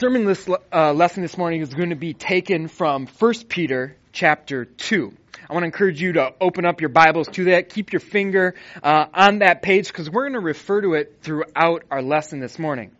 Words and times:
Sermon 0.00 0.24
this, 0.24 0.48
uh, 0.72 0.94
lesson 0.94 1.20
this 1.20 1.36
morning 1.36 1.60
is 1.60 1.74
going 1.74 1.90
to 1.90 1.94
be 1.94 2.14
taken 2.14 2.68
from 2.68 3.06
1 3.06 3.34
Peter 3.50 3.98
chapter 4.12 4.64
2. 4.64 5.12
I 5.46 5.52
want 5.52 5.62
to 5.62 5.66
encourage 5.66 6.00
you 6.00 6.14
to 6.14 6.32
open 6.40 6.64
up 6.64 6.80
your 6.80 6.88
Bibles 6.88 7.28
to 7.32 7.44
that. 7.44 7.68
Keep 7.68 7.92
your 7.92 8.00
finger 8.00 8.54
uh, 8.82 9.04
on 9.12 9.40
that 9.40 9.60
page 9.60 9.88
because 9.88 10.08
we're 10.08 10.22
going 10.22 10.40
to 10.40 10.40
refer 10.40 10.80
to 10.80 10.94
it 10.94 11.18
throughout 11.20 11.84
our 11.90 12.00
lesson 12.00 12.40
this 12.40 12.58
morning. 12.58 12.92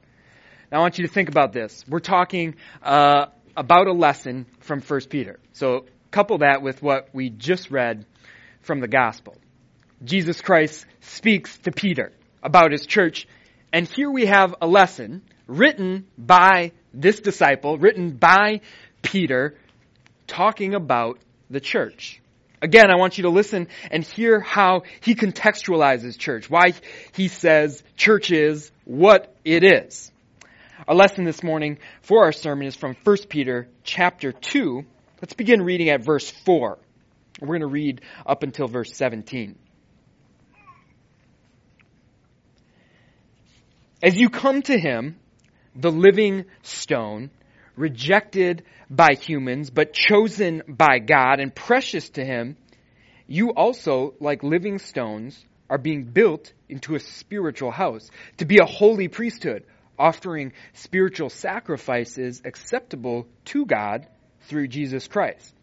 Now 0.71 0.77
I 0.77 0.81
want 0.83 0.99
you 0.99 1.07
to 1.07 1.11
think 1.11 1.31
about 1.31 1.55
this. 1.55 1.87
We're 1.89 2.01
talking 2.01 2.57
uh, 2.83 3.29
about 3.57 3.87
a 3.87 3.95
lesson 3.95 4.45
from 4.59 4.83
1 4.83 5.01
Peter. 5.09 5.39
So 5.55 5.87
couple 6.11 6.37
that 6.39 6.61
with 6.61 6.83
what 6.83 7.09
we 7.15 7.31
just 7.31 7.71
read 7.71 8.05
from 8.61 8.81
the 8.81 8.89
gospel. 8.89 9.39
Jesus 10.05 10.43
Christ 10.43 10.85
speaks 11.01 11.57
to 11.61 11.73
Peter 11.73 12.13
about 12.43 12.73
his 12.73 12.85
church, 12.85 13.27
and 13.73 13.89
here 13.89 14.11
we 14.11 14.27
have 14.27 14.55
a 14.61 14.67
lesson 14.67 15.23
written 15.47 16.07
by 16.19 16.73
this 16.93 17.21
disciple, 17.21 17.79
written 17.79 18.11
by 18.11 18.61
Peter, 19.03 19.57
talking 20.27 20.75
about 20.75 21.19
the 21.49 21.61
church. 21.61 22.21
Again, 22.63 22.91
I 22.91 22.97
want 22.97 23.17
you 23.17 23.23
to 23.23 23.31
listen 23.31 23.69
and 23.91 24.05
hear 24.05 24.39
how 24.39 24.83
he 25.01 25.15
contextualizes 25.15 26.19
church, 26.19 26.51
why 26.51 26.75
he 27.13 27.29
says 27.29 27.83
church 27.97 28.31
is 28.31 28.71
what 28.85 29.35
it 29.45 29.65
is. 29.65 30.13
Our 30.87 30.95
lesson 30.95 31.25
this 31.25 31.43
morning 31.43 31.79
for 32.03 32.25
our 32.25 32.33
sermon 32.33 32.67
is 32.67 32.77
from 32.77 32.97
1 33.03 33.17
Peter 33.29 33.69
chapter 33.83 34.33
2. 34.33 34.85
Let's 35.23 35.35
begin 35.35 35.63
reading 35.63 35.89
at 35.89 36.03
verse 36.03 36.31
4. 36.31 36.79
We're 37.41 37.47
going 37.47 37.61
to 37.61 37.67
read 37.67 38.03
up 38.27 38.43
until 38.43 38.69
verse 38.69 38.95
17. 38.95 39.57
As 44.03 44.17
you 44.17 44.31
come 44.31 44.63
to 44.63 44.79
him, 44.79 45.17
the 45.75 45.91
living 45.91 46.45
stone, 46.63 47.31
rejected 47.77 48.65
by 48.89 49.15
humans, 49.15 49.71
but 49.71 49.93
chosen 49.93 50.63
by 50.67 50.99
God 50.99 51.41
and 51.41 51.55
precious 51.55 52.11
to 52.11 52.25
Him, 52.25 52.57
you 53.27 53.51
also, 53.51 54.15
like 54.21 54.43
living 54.43 54.79
stones, 54.79 55.45
are 55.69 55.79
being 55.79 56.03
built 56.03 56.53
into 56.69 56.97
a 56.97 57.01
spiritual 57.01 57.71
house 57.71 58.11
to 58.39 58.45
be 58.45 58.59
a 58.59 58.67
holy 58.67 59.07
priesthood, 59.07 59.65
offering 59.97 60.53
spiritual 60.73 61.31
sacrifices 61.31 62.43
acceptable 62.45 63.29
to 63.45 63.65
God 63.65 64.09
through 64.43 64.67
Jesus 64.67 65.07
Christ. 65.07 65.55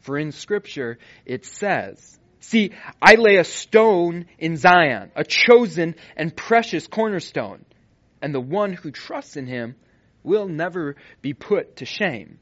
For 0.00 0.16
in 0.16 0.32
Scripture 0.32 0.98
it 1.26 1.44
says, 1.44 2.18
See, 2.40 2.72
I 3.00 3.14
lay 3.14 3.36
a 3.36 3.44
stone 3.44 4.26
in 4.38 4.56
Zion, 4.56 5.10
a 5.16 5.24
chosen 5.24 5.94
and 6.16 6.34
precious 6.34 6.86
cornerstone 6.86 7.64
and 8.24 8.34
the 8.34 8.40
one 8.40 8.72
who 8.72 8.90
trusts 8.90 9.36
in 9.36 9.46
him 9.46 9.74
will 10.22 10.48
never 10.48 10.96
be 11.20 11.34
put 11.34 11.76
to 11.76 11.84
shame. 11.84 12.38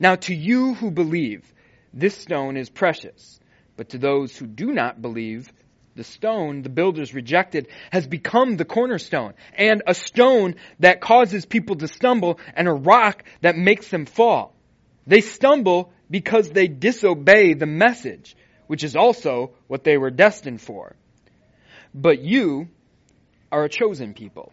Now 0.00 0.16
to 0.16 0.34
you 0.34 0.74
who 0.74 0.90
believe, 0.90 1.44
this 1.94 2.16
stone 2.16 2.56
is 2.56 2.68
precious, 2.68 3.38
but 3.76 3.90
to 3.90 3.98
those 3.98 4.36
who 4.36 4.48
do 4.48 4.72
not 4.72 5.00
believe, 5.00 5.52
the 5.94 6.02
stone 6.02 6.62
the 6.62 6.68
builders 6.68 7.14
rejected 7.14 7.68
has 7.92 8.08
become 8.08 8.56
the 8.56 8.64
cornerstone, 8.64 9.34
and 9.54 9.84
a 9.86 9.94
stone 9.94 10.56
that 10.80 11.00
causes 11.00 11.46
people 11.46 11.76
to 11.76 11.86
stumble, 11.86 12.40
and 12.56 12.66
a 12.66 12.72
rock 12.72 13.22
that 13.40 13.56
makes 13.56 13.86
them 13.90 14.04
fall. 14.04 14.52
They 15.06 15.20
stumble 15.20 15.92
because 16.10 16.50
they 16.50 16.66
disobey 16.66 17.54
the 17.54 17.66
message, 17.66 18.36
which 18.66 18.82
is 18.82 18.96
also 18.96 19.52
what 19.68 19.84
they 19.84 19.96
were 19.96 20.10
destined 20.10 20.60
for. 20.60 20.96
But 21.94 22.20
you 22.20 22.66
are 23.52 23.62
a 23.62 23.68
chosen 23.68 24.12
people 24.12 24.52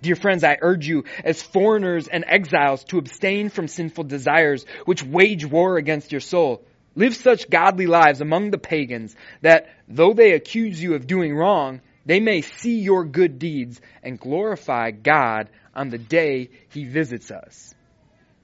Dear 0.00 0.16
friends, 0.16 0.44
I 0.44 0.58
urge 0.60 0.86
you 0.86 1.04
as 1.24 1.42
foreigners 1.42 2.06
and 2.06 2.24
exiles 2.26 2.84
to 2.84 2.98
abstain 2.98 3.48
from 3.48 3.66
sinful 3.66 4.04
desires 4.04 4.64
which 4.84 5.02
wage 5.02 5.44
war 5.44 5.76
against 5.76 6.12
your 6.12 6.20
soul. 6.20 6.62
Live 6.94 7.16
such 7.16 7.50
godly 7.50 7.86
lives 7.86 8.20
among 8.20 8.50
the 8.50 8.58
pagans 8.58 9.14
that 9.42 9.68
though 9.88 10.12
they 10.12 10.32
accuse 10.32 10.82
you 10.82 10.94
of 10.94 11.06
doing 11.06 11.34
wrong, 11.34 11.80
they 12.06 12.20
may 12.20 12.40
see 12.40 12.80
your 12.80 13.04
good 13.04 13.38
deeds 13.38 13.80
and 14.02 14.18
glorify 14.18 14.90
God 14.92 15.50
on 15.74 15.90
the 15.90 15.98
day 15.98 16.50
he 16.70 16.84
visits 16.84 17.30
us. 17.30 17.74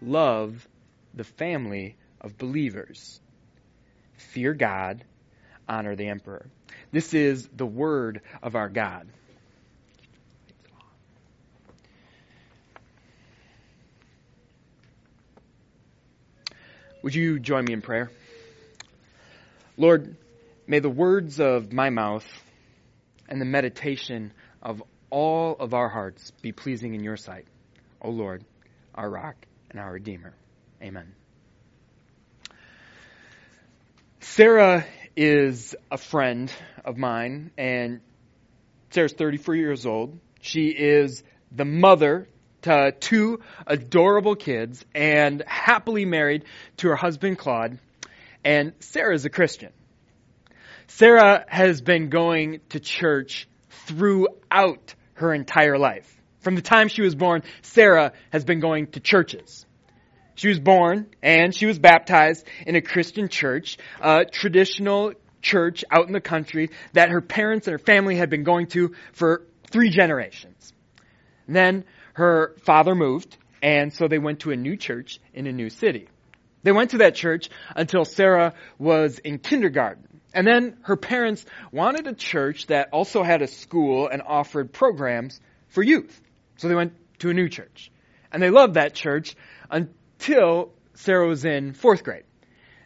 love 0.00 0.66
the 1.14 1.24
family 1.24 1.96
of 2.20 2.38
believers. 2.38 3.20
Fear 4.16 4.54
God, 4.54 5.04
honor 5.68 5.96
the 5.96 6.08
emperor. 6.08 6.46
This 6.92 7.14
is 7.14 7.48
the 7.48 7.66
word 7.66 8.20
of 8.42 8.54
our 8.54 8.68
God. 8.68 9.08
Would 17.02 17.14
you 17.14 17.38
join 17.38 17.64
me 17.64 17.72
in 17.72 17.80
prayer? 17.80 18.10
Lord, 19.78 20.16
may 20.66 20.80
the 20.80 20.90
words 20.90 21.40
of 21.40 21.72
my 21.72 21.88
mouth 21.88 22.26
and 23.26 23.40
the 23.40 23.46
meditation 23.46 24.32
of 24.62 24.82
all 25.08 25.56
of 25.58 25.72
our 25.72 25.88
hearts 25.88 26.30
be 26.42 26.52
pleasing 26.52 26.94
in 26.94 27.02
your 27.02 27.16
sight, 27.16 27.46
O 28.02 28.10
Lord, 28.10 28.44
our 28.94 29.08
rock 29.08 29.46
and 29.70 29.80
our 29.80 29.92
Redeemer. 29.92 30.34
Amen. 30.82 31.14
Sarah 34.20 34.84
is 35.16 35.74
a 35.90 35.96
friend 35.96 36.52
of 36.84 36.96
mine, 36.96 37.50
and 37.56 38.00
Sarah's 38.90 39.12
34 39.12 39.54
years 39.54 39.86
old. 39.86 40.18
She 40.40 40.68
is 40.68 41.22
the 41.52 41.64
mother 41.64 42.28
to 42.62 42.92
two 42.98 43.40
adorable 43.66 44.36
kids 44.36 44.84
and 44.94 45.42
happily 45.46 46.04
married 46.04 46.44
to 46.78 46.88
her 46.88 46.96
husband 46.96 47.38
Claude. 47.38 47.78
And 48.44 48.72
Sarah 48.80 49.14
is 49.14 49.24
a 49.24 49.30
Christian. 49.30 49.72
Sarah 50.88 51.44
has 51.48 51.80
been 51.80 52.08
going 52.08 52.60
to 52.70 52.80
church 52.80 53.48
throughout 53.86 54.94
her 55.14 55.32
entire 55.32 55.78
life. 55.78 56.19
From 56.40 56.54
the 56.54 56.62
time 56.62 56.88
she 56.88 57.02
was 57.02 57.14
born, 57.14 57.42
Sarah 57.62 58.12
has 58.30 58.44
been 58.44 58.60
going 58.60 58.88
to 58.88 59.00
churches. 59.00 59.66
She 60.34 60.48
was 60.48 60.58
born 60.58 61.06
and 61.22 61.54
she 61.54 61.66
was 61.66 61.78
baptized 61.78 62.46
in 62.66 62.76
a 62.76 62.80
Christian 62.80 63.28
church, 63.28 63.76
a 64.00 64.24
traditional 64.24 65.12
church 65.42 65.84
out 65.90 66.06
in 66.06 66.12
the 66.12 66.20
country 66.20 66.70
that 66.94 67.10
her 67.10 67.20
parents 67.20 67.66
and 67.66 67.72
her 67.72 67.78
family 67.78 68.16
had 68.16 68.30
been 68.30 68.44
going 68.44 68.68
to 68.68 68.94
for 69.12 69.46
three 69.70 69.90
generations. 69.90 70.72
And 71.46 71.54
then 71.54 71.84
her 72.14 72.56
father 72.62 72.94
moved, 72.94 73.36
and 73.62 73.92
so 73.92 74.08
they 74.08 74.18
went 74.18 74.40
to 74.40 74.50
a 74.50 74.56
new 74.56 74.76
church 74.76 75.20
in 75.34 75.46
a 75.46 75.52
new 75.52 75.68
city. 75.68 76.08
They 76.62 76.72
went 76.72 76.90
to 76.90 76.98
that 76.98 77.14
church 77.14 77.50
until 77.74 78.04
Sarah 78.04 78.54
was 78.78 79.18
in 79.18 79.38
kindergarten. 79.38 80.20
And 80.32 80.46
then 80.46 80.78
her 80.82 80.96
parents 80.96 81.44
wanted 81.72 82.06
a 82.06 82.14
church 82.14 82.66
that 82.68 82.90
also 82.92 83.22
had 83.22 83.42
a 83.42 83.46
school 83.46 84.08
and 84.08 84.22
offered 84.22 84.72
programs 84.72 85.40
for 85.68 85.82
youth. 85.82 86.20
So 86.60 86.68
they 86.68 86.74
went 86.74 86.92
to 87.20 87.30
a 87.30 87.34
new 87.34 87.48
church. 87.48 87.90
And 88.30 88.42
they 88.42 88.50
loved 88.50 88.74
that 88.74 88.94
church 88.94 89.34
until 89.70 90.72
Sarah 90.92 91.26
was 91.26 91.46
in 91.46 91.72
fourth 91.72 92.04
grade. 92.04 92.24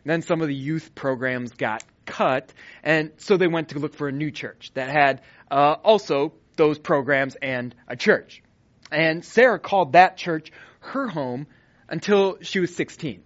And 0.05 0.13
then 0.13 0.23
some 0.23 0.41
of 0.43 0.47
the 0.47 0.55
youth 0.55 0.95
programs 0.95 1.51
got 1.51 1.83
cut, 2.07 2.53
and 2.85 3.11
so 3.17 3.37
they 3.37 3.49
went 3.49 3.71
to 3.71 3.81
look 3.81 3.97
for 3.97 4.07
a 4.07 4.13
new 4.13 4.31
church 4.31 4.71
that 4.75 4.91
had 4.91 5.23
uh, 5.51 5.75
also 5.83 6.35
those 6.57 6.79
programs 6.79 7.35
and 7.43 7.75
a 7.89 7.97
church. 7.97 8.45
And 8.93 9.25
Sarah 9.25 9.59
called 9.59 9.95
that 9.95 10.19
church 10.19 10.53
her 10.79 11.09
home 11.09 11.49
until 11.89 12.39
she 12.43 12.61
was 12.61 12.77
16. 12.77 13.25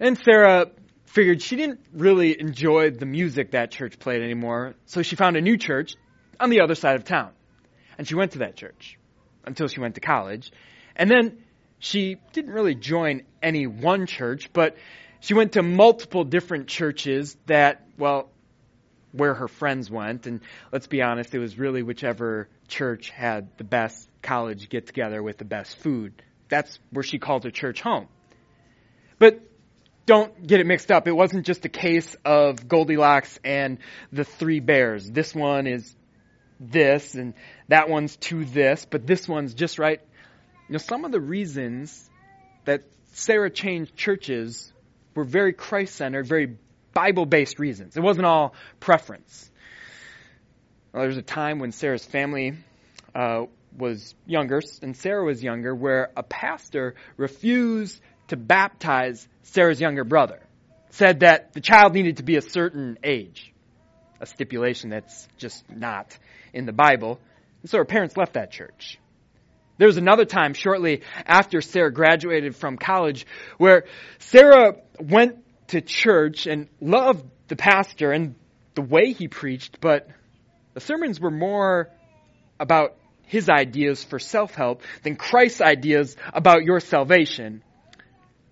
And 0.00 0.18
Sarah 0.18 0.72
figured 1.04 1.42
she 1.42 1.54
didn't 1.54 1.80
really 1.92 2.40
enjoy 2.40 2.90
the 2.90 3.06
music 3.06 3.52
that 3.52 3.70
church 3.70 4.00
played 4.00 4.20
anymore, 4.22 4.74
so 4.86 5.02
she 5.02 5.14
found 5.14 5.36
a 5.36 5.40
new 5.40 5.56
church 5.56 5.94
on 6.40 6.50
the 6.50 6.62
other 6.62 6.74
side 6.74 6.96
of 6.96 7.04
town. 7.04 7.30
And 7.98 8.08
she 8.08 8.16
went 8.16 8.32
to 8.32 8.38
that 8.38 8.56
church 8.56 8.97
until 9.48 9.68
she 9.68 9.80
went 9.80 9.96
to 9.96 10.00
college. 10.00 10.52
And 10.96 11.10
then 11.10 11.38
she 11.78 12.16
didn't 12.32 12.52
really 12.52 12.74
join 12.74 13.22
any 13.42 13.66
one 13.66 14.06
church, 14.06 14.52
but 14.52 14.76
she 15.20 15.34
went 15.34 15.52
to 15.52 15.62
multiple 15.62 16.24
different 16.24 16.68
churches 16.68 17.36
that, 17.46 17.86
well, 17.98 18.30
where 19.12 19.34
her 19.34 19.48
friends 19.48 19.90
went. 19.90 20.26
And 20.26 20.40
let's 20.72 20.86
be 20.86 21.02
honest, 21.02 21.34
it 21.34 21.38
was 21.38 21.58
really 21.58 21.82
whichever 21.82 22.48
church 22.68 23.10
had 23.10 23.48
the 23.56 23.64
best 23.64 24.08
college 24.22 24.68
get 24.68 24.86
together 24.86 25.22
with 25.22 25.38
the 25.38 25.44
best 25.44 25.76
food. 25.78 26.22
That's 26.48 26.78
where 26.90 27.02
she 27.02 27.18
called 27.18 27.44
her 27.44 27.50
church 27.50 27.80
home. 27.80 28.08
But 29.18 29.40
don't 30.06 30.46
get 30.46 30.60
it 30.60 30.66
mixed 30.66 30.90
up. 30.90 31.06
It 31.06 31.12
wasn't 31.12 31.44
just 31.44 31.64
a 31.64 31.68
case 31.68 32.16
of 32.24 32.66
Goldilocks 32.66 33.38
and 33.44 33.78
the 34.10 34.24
three 34.24 34.60
bears. 34.60 35.10
This 35.10 35.34
one 35.34 35.66
is 35.66 35.94
this 36.60 37.14
and 37.14 37.34
that 37.68 37.88
one's 37.88 38.16
to 38.16 38.44
this, 38.44 38.86
but 38.88 39.06
this 39.06 39.28
one's 39.28 39.54
just 39.54 39.78
right. 39.78 40.00
You 40.68 40.74
know, 40.74 40.78
some 40.78 41.04
of 41.04 41.12
the 41.12 41.20
reasons 41.20 42.08
that 42.64 42.82
Sarah 43.12 43.50
changed 43.50 43.96
churches 43.96 44.72
were 45.14 45.24
very 45.24 45.52
Christ 45.52 45.96
centered, 45.96 46.26
very 46.26 46.56
Bible 46.92 47.26
based 47.26 47.58
reasons. 47.58 47.96
It 47.96 48.00
wasn't 48.00 48.26
all 48.26 48.54
preference. 48.80 49.50
Well, 50.92 51.02
there 51.02 51.08
was 51.08 51.18
a 51.18 51.22
time 51.22 51.58
when 51.58 51.72
Sarah's 51.72 52.04
family 52.04 52.54
uh, 53.14 53.46
was 53.76 54.14
younger, 54.26 54.60
and 54.82 54.96
Sarah 54.96 55.24
was 55.24 55.42
younger, 55.42 55.74
where 55.74 56.10
a 56.16 56.22
pastor 56.22 56.94
refused 57.16 58.00
to 58.28 58.36
baptize 58.36 59.26
Sarah's 59.42 59.80
younger 59.80 60.04
brother. 60.04 60.40
Said 60.90 61.20
that 61.20 61.52
the 61.52 61.60
child 61.60 61.94
needed 61.94 62.16
to 62.16 62.22
be 62.22 62.36
a 62.36 62.42
certain 62.42 62.98
age, 63.04 63.52
a 64.20 64.26
stipulation 64.26 64.90
that's 64.90 65.28
just 65.36 65.64
not 65.70 66.16
in 66.52 66.66
the 66.66 66.72
Bible. 66.72 67.20
And 67.62 67.70
so 67.70 67.78
her 67.78 67.84
parents 67.84 68.16
left 68.16 68.34
that 68.34 68.50
church. 68.50 68.98
There 69.78 69.86
was 69.86 69.96
another 69.96 70.24
time 70.24 70.54
shortly 70.54 71.02
after 71.24 71.60
Sarah 71.60 71.92
graduated 71.92 72.56
from 72.56 72.76
college 72.76 73.26
where 73.58 73.84
Sarah 74.18 74.76
went 75.00 75.38
to 75.68 75.80
church 75.80 76.46
and 76.46 76.68
loved 76.80 77.24
the 77.46 77.56
pastor 77.56 78.10
and 78.10 78.34
the 78.74 78.82
way 78.82 79.12
he 79.12 79.28
preached, 79.28 79.80
but 79.80 80.08
the 80.74 80.80
sermons 80.80 81.20
were 81.20 81.30
more 81.30 81.90
about 82.58 82.96
his 83.26 83.48
ideas 83.48 84.02
for 84.02 84.18
self 84.18 84.54
help 84.54 84.82
than 85.02 85.16
Christ's 85.16 85.60
ideas 85.60 86.16
about 86.32 86.64
your 86.64 86.80
salvation. 86.80 87.62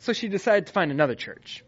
So 0.01 0.13
she 0.13 0.29
decided 0.29 0.67
to 0.67 0.73
find 0.73 0.91
another 0.91 1.15
church. 1.15 1.65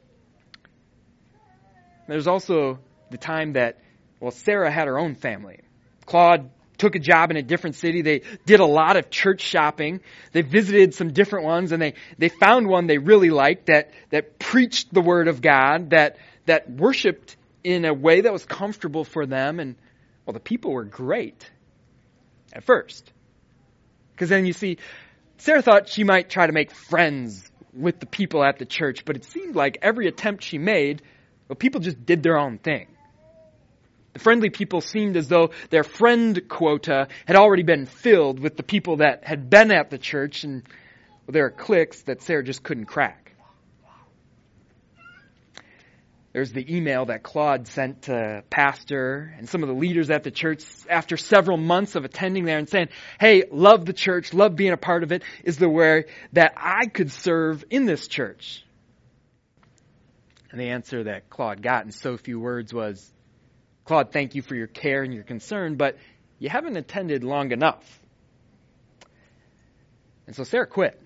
There's 2.06 2.26
also 2.26 2.78
the 3.10 3.18
time 3.18 3.54
that, 3.54 3.78
well, 4.20 4.30
Sarah 4.30 4.70
had 4.70 4.88
her 4.88 4.98
own 4.98 5.14
family. 5.14 5.60
Claude 6.06 6.50
took 6.78 6.94
a 6.94 6.98
job 6.98 7.30
in 7.30 7.36
a 7.36 7.42
different 7.42 7.76
city. 7.76 8.02
They 8.02 8.22
did 8.46 8.60
a 8.60 8.66
lot 8.66 8.96
of 8.96 9.10
church 9.10 9.40
shopping. 9.42 10.00
They 10.32 10.42
visited 10.42 10.94
some 10.94 11.12
different 11.12 11.44
ones 11.44 11.72
and 11.72 11.82
they, 11.82 11.94
they 12.16 12.28
found 12.28 12.68
one 12.68 12.86
they 12.86 12.98
really 12.98 13.30
liked 13.30 13.66
that, 13.66 13.90
that 14.10 14.38
preached 14.38 14.94
the 14.94 15.00
word 15.00 15.28
of 15.28 15.42
God, 15.42 15.90
that, 15.90 16.16
that 16.46 16.70
worshiped 16.70 17.36
in 17.64 17.84
a 17.84 17.92
way 17.92 18.20
that 18.22 18.32
was 18.32 18.44
comfortable 18.44 19.04
for 19.04 19.26
them. 19.26 19.60
And, 19.60 19.74
well, 20.24 20.34
the 20.34 20.40
people 20.40 20.72
were 20.72 20.84
great 20.84 21.50
at 22.52 22.64
first. 22.64 23.12
Because 24.14 24.28
then 24.28 24.46
you 24.46 24.52
see, 24.52 24.78
Sarah 25.38 25.62
thought 25.62 25.88
she 25.88 26.04
might 26.04 26.30
try 26.30 26.46
to 26.46 26.52
make 26.52 26.72
friends 26.72 27.50
with 27.72 28.00
the 28.00 28.06
people 28.06 28.42
at 28.42 28.58
the 28.58 28.64
church, 28.64 29.04
but 29.04 29.16
it 29.16 29.24
seemed 29.24 29.54
like 29.54 29.78
every 29.82 30.08
attempt 30.08 30.42
she 30.42 30.58
made, 30.58 31.02
well, 31.48 31.56
people 31.56 31.80
just 31.80 32.04
did 32.04 32.22
their 32.22 32.36
own 32.38 32.58
thing. 32.58 32.88
The 34.14 34.18
friendly 34.18 34.50
people 34.50 34.80
seemed 34.80 35.16
as 35.16 35.28
though 35.28 35.50
their 35.70 35.84
friend 35.84 36.48
quota 36.48 37.08
had 37.26 37.36
already 37.36 37.62
been 37.62 37.86
filled 37.86 38.40
with 38.40 38.56
the 38.56 38.62
people 38.62 38.96
that 38.96 39.24
had 39.24 39.50
been 39.50 39.70
at 39.70 39.90
the 39.90 39.98
church, 39.98 40.44
and 40.44 40.62
well, 41.26 41.32
there 41.32 41.46
are 41.46 41.50
cliques 41.50 42.02
that 42.02 42.22
Sarah 42.22 42.42
just 42.42 42.62
couldn't 42.62 42.86
crack. 42.86 43.28
There's 46.32 46.52
the 46.52 46.76
email 46.76 47.06
that 47.06 47.22
Claude 47.22 47.66
sent 47.66 48.02
to 48.02 48.44
Pastor 48.50 49.34
and 49.38 49.48
some 49.48 49.62
of 49.62 49.68
the 49.68 49.74
leaders 49.74 50.10
at 50.10 50.24
the 50.24 50.30
church 50.30 50.62
after 50.88 51.16
several 51.16 51.56
months 51.56 51.96
of 51.96 52.04
attending 52.04 52.44
there 52.44 52.58
and 52.58 52.68
saying, 52.68 52.88
Hey, 53.18 53.44
love 53.50 53.86
the 53.86 53.92
church, 53.92 54.34
love 54.34 54.54
being 54.54 54.72
a 54.72 54.76
part 54.76 55.02
of 55.02 55.10
it. 55.10 55.22
Is 55.42 55.56
there 55.56 55.68
way 55.68 56.04
that 56.34 56.52
I 56.56 56.86
could 56.86 57.10
serve 57.10 57.64
in 57.70 57.86
this 57.86 58.08
church? 58.08 58.64
And 60.50 60.60
the 60.60 60.68
answer 60.68 61.04
that 61.04 61.28
Claude 61.28 61.62
got 61.62 61.84
in 61.86 61.92
so 61.92 62.16
few 62.16 62.38
words 62.38 62.72
was, 62.72 63.10
Claude, 63.88 64.12
thank 64.12 64.34
you 64.34 64.42
for 64.42 64.54
your 64.54 64.66
care 64.66 65.02
and 65.02 65.14
your 65.14 65.24
concern, 65.24 65.76
but 65.76 65.96
you 66.38 66.50
haven't 66.50 66.76
attended 66.76 67.24
long 67.24 67.52
enough. 67.52 67.82
And 70.26 70.36
so 70.36 70.44
Sarah 70.44 70.66
quit. 70.66 71.00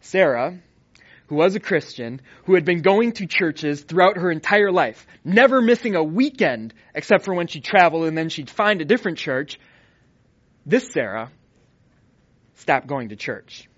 Sarah 0.00 0.58
who 1.28 1.36
was 1.36 1.54
a 1.54 1.60
Christian, 1.60 2.20
who 2.46 2.54
had 2.56 2.64
been 2.64 2.82
going 2.82 3.12
to 3.12 3.26
churches 3.26 3.82
throughout 3.82 4.16
her 4.16 4.28
entire 4.28 4.72
life, 4.72 5.06
never 5.24 5.62
missing 5.62 5.94
a 5.94 6.02
weekend 6.02 6.74
except 6.96 7.24
for 7.24 7.32
when 7.32 7.46
she 7.46 7.60
traveled 7.60 8.06
and 8.06 8.18
then 8.18 8.28
she'd 8.28 8.50
find 8.50 8.80
a 8.80 8.84
different 8.84 9.18
church, 9.18 9.60
this 10.66 10.90
Sarah 10.92 11.30
stopped 12.54 12.88
going 12.88 13.10
to 13.10 13.16
church. 13.16 13.68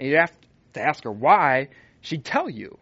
And 0.00 0.08
you'd 0.08 0.18
have 0.18 0.32
to 0.72 0.82
ask 0.82 1.04
her 1.04 1.12
why, 1.12 1.68
she'd 2.00 2.24
tell 2.24 2.50
you. 2.50 2.76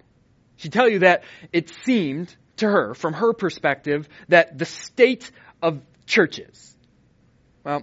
She'd 0.57 0.73
tell 0.73 0.89
you 0.89 1.01
that 1.01 1.25
it 1.53 1.71
seemed 1.85 2.35
to 2.57 2.69
her, 2.69 2.95
from 2.95 3.13
her 3.15 3.33
perspective, 3.33 4.09
that 4.29 4.59
the 4.59 4.65
state 4.65 5.31
of 5.63 5.81
churches, 6.07 6.77
well, 7.65 7.83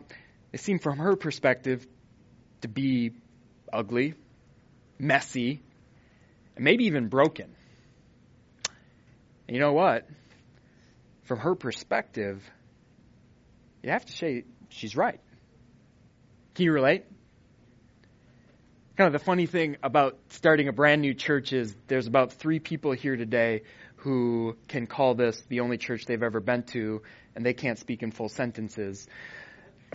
it 0.51 0.59
seemed 0.59 0.81
from 0.81 0.97
her 0.97 1.15
perspective 1.15 1.85
to 2.61 2.67
be 2.67 3.11
ugly, 3.71 4.15
messy, 4.97 5.61
and 6.55 6.65
maybe 6.65 6.85
even 6.85 7.07
broken. 7.07 7.55
And 9.47 9.55
you 9.55 9.61
know 9.61 9.73
what? 9.73 10.07
From 11.23 11.39
her 11.39 11.55
perspective, 11.55 12.43
you 13.83 13.91
have 13.91 14.05
to 14.05 14.13
say 14.13 14.43
she's 14.69 14.95
right. 14.95 15.19
Can 16.55 16.65
you 16.65 16.71
relate? 16.73 17.05
Kind 18.97 19.07
of 19.07 19.13
the 19.13 19.23
funny 19.25 19.45
thing 19.45 19.77
about 19.81 20.19
starting 20.29 20.67
a 20.67 20.73
brand 20.73 21.01
new 21.01 21.13
church 21.13 21.53
is 21.53 21.73
there's 21.87 22.07
about 22.07 22.33
three 22.33 22.59
people 22.59 22.91
here 22.91 23.15
today 23.15 23.61
who 23.99 24.57
can 24.67 24.87
call 24.87 25.15
this 25.15 25.41
the 25.49 25.59
only 25.59 25.77
church 25.77 26.05
they've 26.05 26.23
ever 26.23 26.39
been 26.39 26.63
to, 26.63 27.01
and 27.35 27.45
they 27.45 27.53
can't 27.53 27.77
speak 27.77 28.03
in 28.03 28.11
full 28.11 28.29
sentences. 28.29 29.07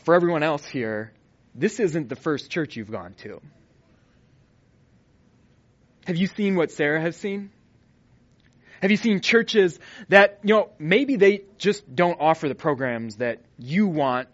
For 0.04 0.14
everyone 0.14 0.42
else 0.42 0.64
here, 0.64 1.12
this 1.54 1.80
isn't 1.80 2.08
the 2.08 2.16
first 2.16 2.50
church 2.50 2.76
you've 2.76 2.90
gone 2.90 3.14
to. 3.18 3.40
Have 6.06 6.16
you 6.16 6.26
seen 6.26 6.54
what 6.56 6.70
Sarah 6.70 7.00
has 7.00 7.16
seen? 7.16 7.50
Have 8.82 8.90
you 8.90 8.98
seen 8.98 9.20
churches 9.20 9.78
that, 10.10 10.40
you 10.42 10.54
know, 10.54 10.70
maybe 10.78 11.16
they 11.16 11.44
just 11.56 11.94
don't 11.94 12.20
offer 12.20 12.48
the 12.48 12.54
programs 12.54 13.16
that 13.16 13.40
you 13.58 13.86
want 13.86 14.28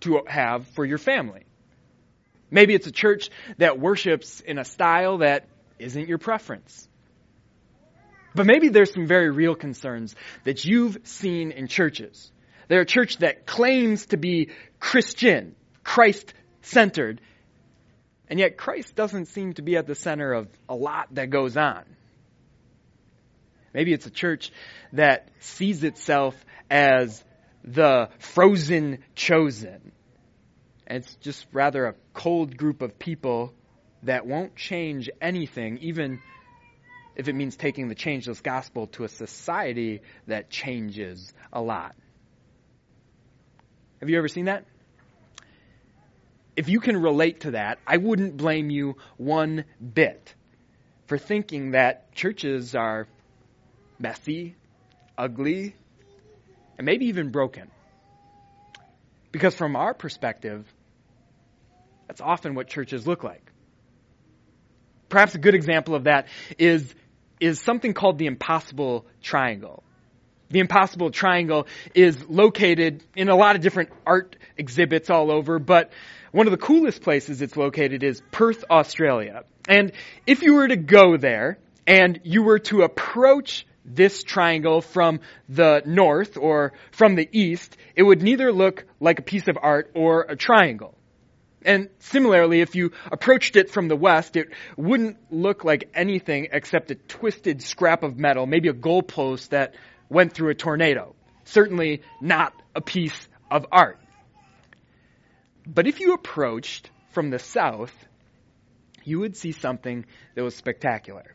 to 0.00 0.22
have 0.26 0.66
for 0.68 0.86
your 0.86 0.96
family? 0.96 1.42
Maybe 2.50 2.74
it's 2.74 2.86
a 2.86 2.92
church 2.92 3.28
that 3.58 3.78
worships 3.78 4.40
in 4.40 4.58
a 4.58 4.64
style 4.64 5.18
that 5.18 5.46
isn't 5.78 6.08
your 6.08 6.18
preference. 6.18 6.88
But 8.34 8.46
maybe 8.46 8.68
there's 8.68 8.92
some 8.92 9.06
very 9.06 9.30
real 9.30 9.54
concerns 9.54 10.14
that 10.44 10.64
you've 10.64 10.98
seen 11.04 11.50
in 11.50 11.66
churches. 11.66 12.30
They're 12.68 12.82
a 12.82 12.86
church 12.86 13.18
that 13.18 13.46
claims 13.46 14.06
to 14.06 14.16
be 14.16 14.50
Christian, 14.78 15.56
Christ 15.82 16.32
centered, 16.62 17.20
and 18.28 18.38
yet 18.38 18.56
Christ 18.56 18.94
doesn't 18.94 19.26
seem 19.26 19.54
to 19.54 19.62
be 19.62 19.76
at 19.76 19.88
the 19.88 19.96
center 19.96 20.32
of 20.32 20.48
a 20.68 20.74
lot 20.74 21.08
that 21.14 21.30
goes 21.30 21.56
on. 21.56 21.84
Maybe 23.74 23.92
it's 23.92 24.06
a 24.06 24.10
church 24.10 24.52
that 24.92 25.28
sees 25.40 25.82
itself 25.82 26.34
as 26.70 27.24
the 27.64 28.08
frozen 28.18 28.98
chosen. 29.14 29.92
And 30.86 30.98
it's 30.98 31.14
just 31.16 31.46
rather 31.52 31.86
a 31.86 31.94
cold 32.14 32.56
group 32.56 32.82
of 32.82 32.98
people 32.98 33.52
that 34.04 34.26
won't 34.26 34.56
change 34.56 35.10
anything, 35.20 35.78
even 35.78 36.20
if 37.20 37.28
it 37.28 37.34
means 37.34 37.56
taking 37.56 37.88
the 37.88 37.94
changeless 37.94 38.40
gospel 38.40 38.88
to 38.88 39.04
a 39.04 39.08
society 39.08 40.00
that 40.26 40.50
changes 40.50 41.32
a 41.52 41.60
lot. 41.60 41.94
Have 44.00 44.10
you 44.10 44.18
ever 44.18 44.28
seen 44.28 44.46
that? 44.46 44.64
if 46.60 46.68
you 46.68 46.80
can 46.80 47.00
relate 47.00 47.40
to 47.40 47.52
that, 47.52 47.78
I 47.86 47.96
wouldn't 47.96 48.36
blame 48.36 48.68
you 48.68 48.96
one 49.16 49.64
bit 49.80 50.34
for 51.06 51.16
thinking 51.16 51.70
that 51.70 52.12
churches 52.12 52.74
are 52.74 53.06
messy, 53.98 54.56
ugly, 55.16 55.74
and 56.76 56.84
maybe 56.84 57.06
even 57.06 57.30
broken. 57.30 57.70
Because 59.32 59.54
from 59.54 59.74
our 59.74 59.94
perspective, 59.94 60.66
that's 62.08 62.20
often 62.20 62.54
what 62.54 62.68
churches 62.68 63.06
look 63.06 63.24
like. 63.24 63.50
Perhaps 65.08 65.34
a 65.34 65.38
good 65.38 65.54
example 65.54 65.94
of 65.94 66.04
that 66.04 66.26
is, 66.58 66.94
is 67.40 67.60
something 67.60 67.94
called 67.94 68.18
the 68.18 68.26
impossible 68.26 69.06
triangle. 69.22 69.82
The 70.50 70.58
impossible 70.58 71.10
triangle 71.10 71.66
is 71.94 72.28
located 72.28 73.04
in 73.14 73.28
a 73.28 73.36
lot 73.36 73.56
of 73.56 73.62
different 73.62 73.90
art 74.04 74.36
exhibits 74.56 75.08
all 75.08 75.30
over, 75.30 75.58
but 75.58 75.90
one 76.32 76.46
of 76.46 76.50
the 76.50 76.58
coolest 76.58 77.02
places 77.02 77.40
it's 77.40 77.56
located 77.56 78.02
is 78.02 78.20
Perth, 78.30 78.64
Australia. 78.70 79.44
And 79.68 79.92
if 80.26 80.42
you 80.42 80.54
were 80.54 80.68
to 80.68 80.76
go 80.76 81.16
there 81.16 81.58
and 81.86 82.20
you 82.24 82.42
were 82.42 82.58
to 82.60 82.82
approach 82.82 83.66
this 83.84 84.22
triangle 84.22 84.80
from 84.80 85.20
the 85.48 85.82
north 85.86 86.36
or 86.36 86.72
from 86.92 87.14
the 87.14 87.28
east, 87.32 87.76
it 87.94 88.02
would 88.02 88.22
neither 88.22 88.52
look 88.52 88.84
like 89.00 89.18
a 89.18 89.22
piece 89.22 89.48
of 89.48 89.56
art 89.60 89.90
or 89.94 90.26
a 90.28 90.36
triangle. 90.36 90.94
And 91.62 91.90
similarly, 91.98 92.60
if 92.60 92.74
you 92.74 92.92
approached 93.10 93.56
it 93.56 93.70
from 93.70 93.88
the 93.88 93.96
west, 93.96 94.36
it 94.36 94.48
wouldn't 94.76 95.18
look 95.30 95.64
like 95.64 95.90
anything 95.94 96.48
except 96.52 96.90
a 96.90 96.94
twisted 96.94 97.62
scrap 97.62 98.02
of 98.02 98.18
metal, 98.18 98.46
maybe 98.46 98.68
a 98.68 98.74
goalpost 98.74 99.50
that 99.50 99.74
went 100.08 100.32
through 100.32 100.50
a 100.50 100.54
tornado. 100.54 101.14
Certainly 101.44 102.02
not 102.20 102.54
a 102.74 102.80
piece 102.80 103.28
of 103.50 103.66
art. 103.70 103.98
But 105.66 105.86
if 105.86 106.00
you 106.00 106.14
approached 106.14 106.90
from 107.10 107.30
the 107.30 107.38
south, 107.38 107.92
you 109.04 109.20
would 109.20 109.36
see 109.36 109.52
something 109.52 110.06
that 110.34 110.42
was 110.42 110.54
spectacular. 110.54 111.34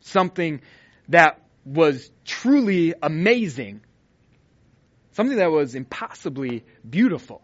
Something 0.00 0.60
that 1.08 1.40
was 1.64 2.10
truly 2.24 2.94
amazing. 3.02 3.80
Something 5.12 5.38
that 5.38 5.50
was 5.50 5.74
impossibly 5.74 6.64
beautiful. 6.88 7.42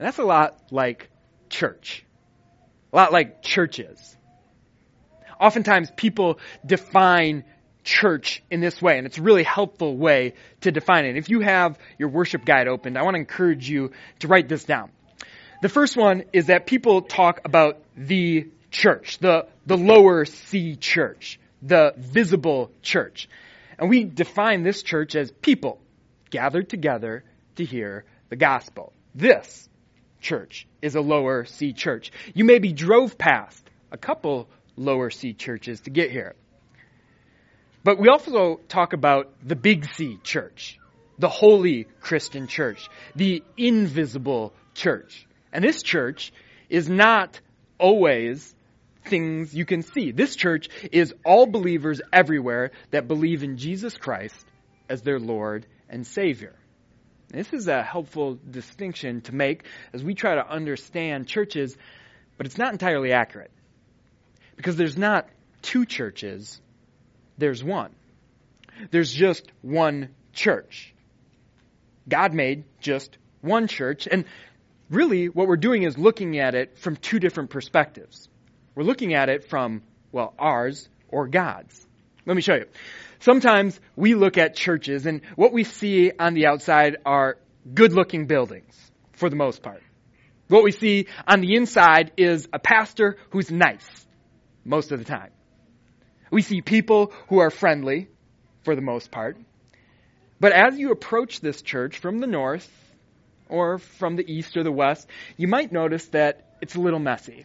And 0.00 0.06
that's 0.06 0.18
a 0.18 0.24
lot 0.24 0.58
like 0.70 1.10
church. 1.50 2.06
A 2.90 2.96
lot 2.96 3.12
like 3.12 3.42
churches. 3.42 4.16
Oftentimes 5.38 5.90
people 5.94 6.38
define 6.64 7.44
church 7.84 8.42
in 8.50 8.60
this 8.60 8.80
way, 8.80 8.96
and 8.96 9.06
it's 9.06 9.18
a 9.18 9.22
really 9.22 9.42
helpful 9.42 9.94
way 9.94 10.32
to 10.62 10.72
define 10.72 11.04
it. 11.04 11.18
If 11.18 11.28
you 11.28 11.40
have 11.40 11.78
your 11.98 12.08
worship 12.08 12.46
guide 12.46 12.66
opened, 12.66 12.96
I 12.96 13.02
want 13.02 13.14
to 13.16 13.18
encourage 13.18 13.68
you 13.68 13.92
to 14.20 14.28
write 14.28 14.48
this 14.48 14.64
down. 14.64 14.90
The 15.60 15.68
first 15.68 15.98
one 15.98 16.24
is 16.32 16.46
that 16.46 16.64
people 16.64 17.02
talk 17.02 17.42
about 17.44 17.82
the 17.94 18.48
church, 18.70 19.18
the, 19.18 19.48
the 19.66 19.76
lower 19.76 20.24
C 20.24 20.76
church, 20.76 21.38
the 21.60 21.92
visible 21.98 22.72
church. 22.80 23.28
And 23.78 23.90
we 23.90 24.04
define 24.04 24.62
this 24.62 24.82
church 24.82 25.14
as 25.14 25.30
people 25.30 25.78
gathered 26.30 26.70
together 26.70 27.22
to 27.56 27.66
hear 27.66 28.06
the 28.30 28.36
gospel. 28.36 28.94
This 29.14 29.68
church 30.20 30.66
is 30.82 30.94
a 30.94 31.00
lower 31.00 31.44
C 31.44 31.72
church. 31.72 32.12
You 32.34 32.44
maybe 32.44 32.72
drove 32.72 33.18
past 33.18 33.62
a 33.90 33.98
couple 33.98 34.48
lower 34.76 35.10
C 35.10 35.32
churches 35.32 35.80
to 35.82 35.90
get 35.90 36.10
here. 36.10 36.34
But 37.82 37.98
we 37.98 38.08
also 38.08 38.60
talk 38.68 38.92
about 38.92 39.32
the 39.42 39.56
big 39.56 39.86
C 39.86 40.18
church, 40.22 40.78
the 41.18 41.28
holy 41.28 41.86
Christian 42.00 42.46
church, 42.46 42.88
the 43.16 43.42
invisible 43.56 44.52
church. 44.74 45.26
And 45.52 45.64
this 45.64 45.82
church 45.82 46.32
is 46.68 46.88
not 46.88 47.40
always 47.78 48.54
things 49.06 49.54
you 49.54 49.64
can 49.64 49.82
see. 49.82 50.12
This 50.12 50.36
church 50.36 50.68
is 50.92 51.14
all 51.24 51.46
believers 51.46 52.00
everywhere 52.12 52.70
that 52.90 53.08
believe 53.08 53.42
in 53.42 53.56
Jesus 53.56 53.96
Christ 53.96 54.46
as 54.88 55.02
their 55.02 55.18
Lord 55.18 55.66
and 55.88 56.06
Savior. 56.06 56.54
This 57.30 57.52
is 57.52 57.68
a 57.68 57.82
helpful 57.82 58.38
distinction 58.48 59.20
to 59.22 59.34
make 59.34 59.64
as 59.92 60.02
we 60.02 60.14
try 60.14 60.34
to 60.34 60.48
understand 60.48 61.28
churches, 61.28 61.76
but 62.36 62.46
it's 62.46 62.58
not 62.58 62.72
entirely 62.72 63.12
accurate. 63.12 63.52
Because 64.56 64.76
there's 64.76 64.98
not 64.98 65.28
two 65.62 65.86
churches, 65.86 66.60
there's 67.38 67.62
one. 67.62 67.94
There's 68.90 69.12
just 69.12 69.46
one 69.62 70.10
church. 70.32 70.92
God 72.08 72.34
made 72.34 72.64
just 72.80 73.16
one 73.42 73.68
church, 73.68 74.08
and 74.10 74.24
really 74.90 75.28
what 75.28 75.46
we're 75.46 75.56
doing 75.56 75.84
is 75.84 75.96
looking 75.96 76.38
at 76.38 76.54
it 76.54 76.78
from 76.78 76.96
two 76.96 77.20
different 77.20 77.50
perspectives. 77.50 78.28
We're 78.74 78.84
looking 78.84 79.14
at 79.14 79.28
it 79.28 79.44
from, 79.44 79.82
well, 80.10 80.34
ours 80.38 80.88
or 81.08 81.28
God's. 81.28 81.86
Let 82.26 82.34
me 82.34 82.42
show 82.42 82.54
you. 82.54 82.66
Sometimes 83.20 83.78
we 83.96 84.14
look 84.14 84.38
at 84.38 84.56
churches 84.56 85.04
and 85.04 85.20
what 85.36 85.52
we 85.52 85.64
see 85.64 86.10
on 86.18 86.32
the 86.32 86.46
outside 86.46 86.96
are 87.04 87.36
good 87.72 87.92
looking 87.92 88.26
buildings 88.26 88.74
for 89.12 89.28
the 89.28 89.36
most 89.36 89.62
part. 89.62 89.82
What 90.48 90.64
we 90.64 90.72
see 90.72 91.06
on 91.28 91.42
the 91.42 91.54
inside 91.54 92.12
is 92.16 92.48
a 92.52 92.58
pastor 92.58 93.18
who's 93.30 93.50
nice 93.50 94.06
most 94.64 94.90
of 94.90 94.98
the 94.98 95.04
time. 95.04 95.30
We 96.30 96.40
see 96.40 96.62
people 96.62 97.12
who 97.28 97.40
are 97.40 97.50
friendly 97.50 98.08
for 98.64 98.74
the 98.74 98.82
most 98.82 99.10
part. 99.10 99.36
But 100.40 100.52
as 100.52 100.78
you 100.78 100.90
approach 100.90 101.40
this 101.40 101.60
church 101.60 101.98
from 101.98 102.18
the 102.18 102.26
north 102.26 102.68
or 103.50 103.78
from 103.78 104.16
the 104.16 104.24
east 104.26 104.56
or 104.56 104.62
the 104.62 104.72
west, 104.72 105.06
you 105.36 105.46
might 105.46 105.72
notice 105.72 106.06
that 106.08 106.56
it's 106.62 106.74
a 106.74 106.80
little 106.80 106.98
messy. 106.98 107.44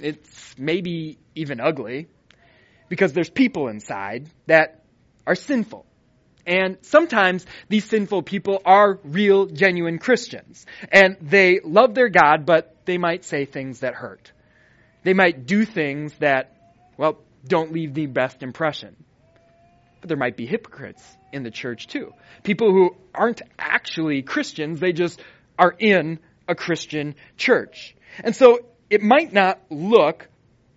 It's 0.00 0.54
maybe 0.58 1.18
even 1.34 1.60
ugly 1.60 2.08
because 2.88 3.12
there's 3.12 3.30
people 3.30 3.68
inside 3.68 4.28
that 4.46 4.82
are 5.26 5.34
sinful. 5.34 5.84
And 6.46 6.78
sometimes 6.80 7.44
these 7.68 7.84
sinful 7.84 8.22
people 8.22 8.62
are 8.64 8.98
real, 9.04 9.46
genuine 9.46 9.98
Christians. 9.98 10.64
And 10.90 11.18
they 11.20 11.60
love 11.62 11.94
their 11.94 12.08
God, 12.08 12.46
but 12.46 12.74
they 12.86 12.96
might 12.96 13.24
say 13.24 13.44
things 13.44 13.80
that 13.80 13.94
hurt. 13.94 14.32
They 15.04 15.12
might 15.12 15.46
do 15.46 15.66
things 15.66 16.14
that, 16.20 16.56
well, 16.96 17.18
don't 17.46 17.72
leave 17.72 17.92
the 17.92 18.06
best 18.06 18.42
impression. 18.42 18.96
But 20.00 20.08
there 20.08 20.16
might 20.16 20.36
be 20.36 20.46
hypocrites 20.46 21.02
in 21.32 21.42
the 21.42 21.50
church 21.50 21.86
too. 21.86 22.14
People 22.44 22.72
who 22.72 22.96
aren't 23.14 23.42
actually 23.58 24.22
Christians, 24.22 24.80
they 24.80 24.92
just 24.92 25.20
are 25.58 25.74
in 25.78 26.18
a 26.48 26.54
Christian 26.54 27.14
church. 27.36 27.94
And 28.24 28.34
so 28.34 28.60
it 28.88 29.02
might 29.02 29.32
not 29.32 29.60
look 29.70 30.28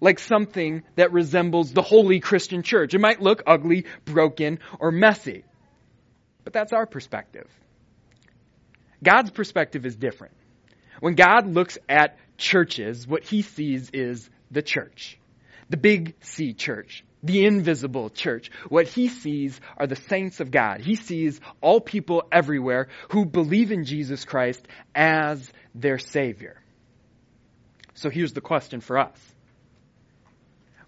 like 0.01 0.19
something 0.19 0.83
that 0.95 1.13
resembles 1.13 1.71
the 1.71 1.83
holy 1.83 2.19
Christian 2.19 2.63
church. 2.63 2.93
It 2.93 2.99
might 2.99 3.21
look 3.21 3.43
ugly, 3.47 3.85
broken, 4.03 4.59
or 4.79 4.91
messy. 4.91 5.45
But 6.43 6.53
that's 6.53 6.73
our 6.73 6.87
perspective. 6.87 7.47
God's 9.03 9.29
perspective 9.29 9.85
is 9.85 9.95
different. 9.95 10.33
When 10.99 11.15
God 11.15 11.47
looks 11.47 11.77
at 11.87 12.17
churches, 12.37 13.07
what 13.07 13.23
he 13.23 13.43
sees 13.43 13.89
is 13.93 14.29
the 14.49 14.61
church. 14.61 15.17
The 15.69 15.77
big 15.77 16.15
C 16.21 16.53
church. 16.53 17.03
The 17.23 17.45
invisible 17.45 18.09
church. 18.09 18.51
What 18.69 18.87
he 18.87 19.07
sees 19.07 19.59
are 19.77 19.87
the 19.87 19.95
saints 19.95 20.39
of 20.39 20.49
God. 20.51 20.81
He 20.81 20.95
sees 20.95 21.39
all 21.61 21.79
people 21.79 22.23
everywhere 22.31 22.89
who 23.09 23.25
believe 23.25 23.71
in 23.71 23.85
Jesus 23.85 24.25
Christ 24.25 24.67
as 24.95 25.51
their 25.75 25.99
Savior. 25.99 26.59
So 27.93 28.09
here's 28.09 28.33
the 28.33 28.41
question 28.41 28.81
for 28.81 28.97
us 28.97 29.19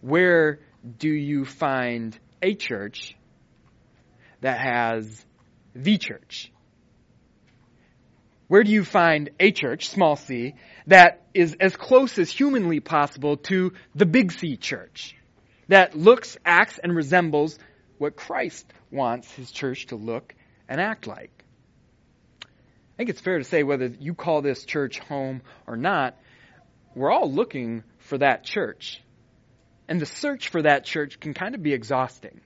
where 0.03 0.59
do 0.97 1.07
you 1.09 1.45
find 1.45 2.17
a 2.41 2.55
church 2.55 3.15
that 4.41 4.59
has 4.59 5.25
the 5.73 5.97
church? 5.97 6.51
Where 8.49 8.65
do 8.65 8.71
you 8.71 8.83
find 8.83 9.29
a 9.39 9.51
church, 9.51 9.87
small 9.87 10.17
c, 10.17 10.55
that 10.87 11.25
is 11.33 11.55
as 11.57 11.77
close 11.77 12.19
as 12.19 12.29
humanly 12.29 12.81
possible 12.81 13.37
to 13.37 13.71
the 13.95 14.05
big 14.05 14.33
C 14.33 14.57
church? 14.57 15.15
That 15.69 15.97
looks, 15.97 16.37
acts, 16.43 16.79
and 16.83 16.93
resembles 16.93 17.57
what 17.97 18.17
Christ 18.17 18.65
wants 18.91 19.31
his 19.31 19.51
church 19.51 19.85
to 19.87 19.95
look 19.95 20.35
and 20.67 20.81
act 20.81 21.07
like. 21.07 21.45
I 22.43 22.47
think 22.97 23.09
it's 23.09 23.21
fair 23.21 23.37
to 23.37 23.45
say 23.45 23.63
whether 23.63 23.87
you 23.87 24.13
call 24.13 24.41
this 24.41 24.65
church 24.65 24.99
home 24.99 25.41
or 25.65 25.77
not, 25.77 26.17
we're 26.93 27.11
all 27.11 27.31
looking 27.31 27.83
for 27.99 28.17
that 28.17 28.43
church. 28.43 29.01
And 29.87 29.99
the 29.99 30.05
search 30.05 30.49
for 30.49 30.61
that 30.61 30.85
church 30.85 31.19
can 31.19 31.33
kind 31.33 31.55
of 31.55 31.63
be 31.63 31.73
exhausting. 31.73 32.41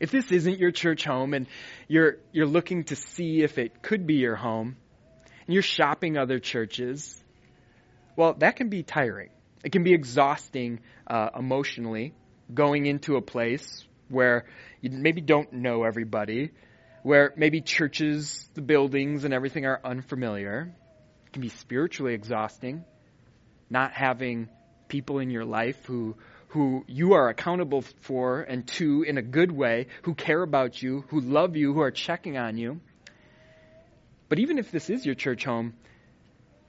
If 0.00 0.10
this 0.10 0.30
isn't 0.32 0.58
your 0.58 0.72
church 0.72 1.04
home 1.04 1.32
and 1.32 1.46
you're, 1.88 2.16
you're 2.32 2.46
looking 2.46 2.84
to 2.84 2.96
see 2.96 3.42
if 3.42 3.56
it 3.58 3.82
could 3.82 4.06
be 4.06 4.14
your 4.14 4.36
home, 4.36 4.76
and 5.46 5.54
you're 5.54 5.62
shopping 5.62 6.16
other 6.16 6.38
churches, 6.38 7.22
well, 8.16 8.34
that 8.34 8.56
can 8.56 8.68
be 8.68 8.82
tiring. 8.82 9.30
It 9.64 9.72
can 9.72 9.84
be 9.84 9.94
exhausting 9.94 10.80
uh, 11.06 11.30
emotionally, 11.38 12.14
going 12.52 12.86
into 12.86 13.16
a 13.16 13.22
place 13.22 13.84
where 14.08 14.44
you 14.80 14.90
maybe 14.90 15.20
don't 15.20 15.52
know 15.52 15.84
everybody, 15.84 16.50
where 17.02 17.32
maybe 17.36 17.60
churches, 17.60 18.48
the 18.54 18.60
buildings, 18.60 19.24
and 19.24 19.32
everything 19.32 19.66
are 19.66 19.80
unfamiliar. 19.84 20.72
It 21.26 21.32
can 21.32 21.42
be 21.42 21.48
spiritually 21.48 22.14
exhausting, 22.14 22.84
not 23.70 23.92
having 23.92 24.48
people 24.92 25.20
in 25.20 25.30
your 25.30 25.46
life 25.46 25.82
who 25.86 26.14
who 26.48 26.84
you 26.86 27.14
are 27.14 27.30
accountable 27.30 27.80
for 28.02 28.42
and 28.42 28.66
to 28.66 29.02
in 29.02 29.16
a 29.16 29.22
good 29.22 29.50
way, 29.50 29.86
who 30.02 30.14
care 30.14 30.42
about 30.42 30.82
you, 30.82 31.02
who 31.08 31.18
love 31.20 31.56
you, 31.56 31.72
who 31.72 31.80
are 31.80 31.90
checking 31.90 32.36
on 32.36 32.58
you. 32.58 32.78
But 34.28 34.38
even 34.38 34.58
if 34.58 34.70
this 34.70 34.90
is 34.90 35.06
your 35.06 35.14
church 35.14 35.46
home, 35.46 35.72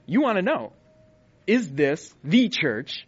you 0.06 0.22
want 0.22 0.36
to 0.36 0.42
know 0.42 0.72
is 1.46 1.70
this 1.70 2.14
the 2.24 2.48
church 2.48 3.06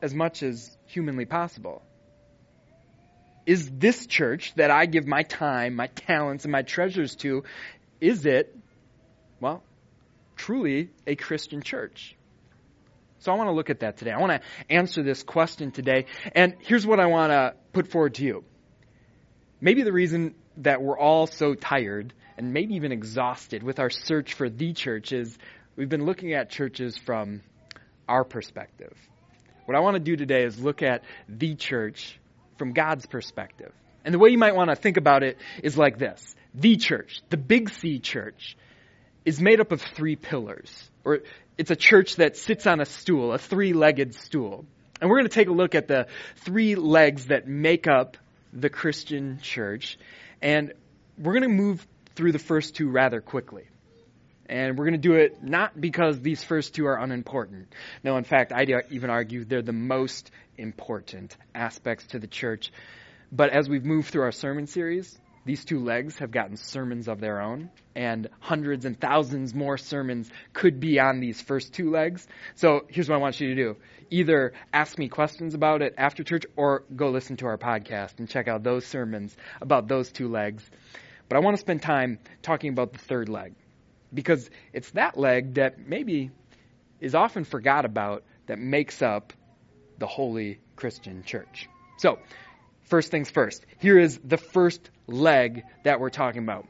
as 0.00 0.14
much 0.14 0.42
as 0.42 0.74
humanly 0.86 1.26
possible? 1.26 1.82
Is 3.44 3.70
this 3.70 4.06
church 4.06 4.54
that 4.56 4.70
I 4.70 4.86
give 4.86 5.06
my 5.06 5.22
time, 5.22 5.76
my 5.76 5.88
talents, 5.88 6.44
and 6.46 6.52
my 6.52 6.62
treasures 6.62 7.14
to, 7.16 7.44
is 8.00 8.24
it, 8.24 8.56
well, 9.38 9.62
truly 10.36 10.90
a 11.06 11.14
Christian 11.14 11.60
church? 11.62 12.14
So 13.20 13.32
I 13.32 13.36
want 13.36 13.48
to 13.48 13.52
look 13.52 13.70
at 13.70 13.80
that 13.80 13.96
today. 13.96 14.12
I 14.12 14.20
want 14.20 14.32
to 14.32 14.40
answer 14.72 15.02
this 15.02 15.22
question 15.22 15.72
today. 15.72 16.06
And 16.34 16.54
here's 16.60 16.86
what 16.86 17.00
I 17.00 17.06
want 17.06 17.32
to 17.32 17.54
put 17.72 17.88
forward 17.88 18.14
to 18.14 18.24
you. 18.24 18.44
Maybe 19.60 19.82
the 19.82 19.92
reason 19.92 20.34
that 20.58 20.82
we're 20.82 20.98
all 20.98 21.26
so 21.26 21.54
tired 21.54 22.14
and 22.36 22.52
maybe 22.52 22.74
even 22.74 22.92
exhausted 22.92 23.62
with 23.62 23.80
our 23.80 23.90
search 23.90 24.34
for 24.34 24.48
the 24.48 24.72
church 24.72 25.12
is 25.12 25.36
we've 25.74 25.88
been 25.88 26.06
looking 26.06 26.32
at 26.32 26.50
churches 26.50 26.96
from 26.96 27.42
our 28.08 28.24
perspective. 28.24 28.96
What 29.64 29.76
I 29.76 29.80
want 29.80 29.94
to 29.94 30.00
do 30.00 30.16
today 30.16 30.44
is 30.44 30.58
look 30.58 30.82
at 30.82 31.02
the 31.28 31.56
church 31.56 32.18
from 32.56 32.72
God's 32.72 33.06
perspective. 33.06 33.72
And 34.04 34.14
the 34.14 34.18
way 34.18 34.30
you 34.30 34.38
might 34.38 34.54
want 34.54 34.70
to 34.70 34.76
think 34.76 34.96
about 34.96 35.22
it 35.22 35.38
is 35.62 35.76
like 35.76 35.98
this. 35.98 36.34
The 36.54 36.76
church, 36.76 37.20
the 37.30 37.36
big 37.36 37.70
C 37.70 37.98
church, 37.98 38.56
is 39.24 39.40
made 39.40 39.60
up 39.60 39.72
of 39.72 39.82
three 39.82 40.16
pillars. 40.16 40.90
Or 41.04 41.20
it's 41.58 41.72
a 41.72 41.76
church 41.76 42.16
that 42.16 42.36
sits 42.36 42.66
on 42.66 42.80
a 42.80 42.86
stool, 42.86 43.32
a 43.32 43.38
three-legged 43.38 44.14
stool. 44.14 44.64
And 45.00 45.10
we're 45.10 45.16
going 45.16 45.28
to 45.28 45.34
take 45.34 45.48
a 45.48 45.52
look 45.52 45.74
at 45.74 45.88
the 45.88 46.06
three 46.36 46.76
legs 46.76 47.26
that 47.26 47.46
make 47.46 47.86
up 47.86 48.16
the 48.52 48.70
Christian 48.70 49.40
church. 49.42 49.98
And 50.40 50.72
we're 51.18 51.32
going 51.32 51.42
to 51.42 51.48
move 51.48 51.86
through 52.14 52.32
the 52.32 52.38
first 52.38 52.76
two 52.76 52.88
rather 52.88 53.20
quickly. 53.20 53.64
And 54.48 54.78
we're 54.78 54.86
going 54.86 55.00
to 55.00 55.08
do 55.08 55.14
it 55.14 55.42
not 55.42 55.78
because 55.78 56.20
these 56.20 56.42
first 56.42 56.74
two 56.74 56.86
are 56.86 56.96
unimportant. 56.96 57.72
No, 58.02 58.16
in 58.16 58.24
fact, 58.24 58.52
I'd 58.52 58.70
even 58.90 59.10
argue 59.10 59.44
they're 59.44 59.60
the 59.60 59.72
most 59.72 60.30
important 60.56 61.36
aspects 61.54 62.06
to 62.08 62.18
the 62.18 62.26
church. 62.26 62.72
But 63.30 63.50
as 63.50 63.68
we've 63.68 63.84
moved 63.84 64.08
through 64.08 64.22
our 64.22 64.32
sermon 64.32 64.66
series, 64.66 65.18
these 65.48 65.64
two 65.64 65.82
legs 65.82 66.18
have 66.18 66.30
gotten 66.30 66.58
sermons 66.58 67.08
of 67.08 67.20
their 67.20 67.40
own, 67.40 67.70
and 67.94 68.28
hundreds 68.38 68.84
and 68.84 69.00
thousands 69.00 69.54
more 69.54 69.78
sermons 69.78 70.30
could 70.52 70.78
be 70.78 71.00
on 71.00 71.20
these 71.20 71.40
first 71.40 71.72
two 71.72 71.90
legs. 71.90 72.28
So 72.54 72.84
here's 72.90 73.08
what 73.08 73.14
I 73.14 73.18
want 73.18 73.40
you 73.40 73.48
to 73.48 73.54
do 73.54 73.76
either 74.10 74.52
ask 74.74 74.98
me 74.98 75.08
questions 75.08 75.54
about 75.54 75.80
it 75.80 75.94
after 75.96 76.22
church 76.22 76.44
or 76.54 76.84
go 76.94 77.08
listen 77.08 77.38
to 77.38 77.46
our 77.46 77.56
podcast 77.56 78.18
and 78.18 78.28
check 78.28 78.46
out 78.46 78.62
those 78.62 78.84
sermons 78.84 79.34
about 79.62 79.88
those 79.88 80.12
two 80.12 80.28
legs. 80.28 80.62
But 81.30 81.36
I 81.36 81.40
want 81.40 81.56
to 81.56 81.60
spend 81.62 81.80
time 81.80 82.18
talking 82.42 82.68
about 82.68 82.92
the 82.92 82.98
third 82.98 83.30
leg 83.30 83.54
because 84.12 84.50
it's 84.74 84.90
that 84.90 85.16
leg 85.18 85.54
that 85.54 85.78
maybe 85.78 86.30
is 87.00 87.14
often 87.14 87.44
forgot 87.44 87.86
about 87.86 88.22
that 88.48 88.58
makes 88.58 89.00
up 89.00 89.32
the 89.96 90.06
holy 90.06 90.60
Christian 90.76 91.22
church. 91.24 91.70
So, 91.96 92.18
first 92.82 93.10
things 93.10 93.30
first. 93.30 93.64
Here 93.78 93.98
is 93.98 94.20
the 94.22 94.36
first 94.36 94.90
leg 95.08 95.64
that 95.84 96.00
we're 96.00 96.10
talking 96.10 96.42
about. 96.42 96.66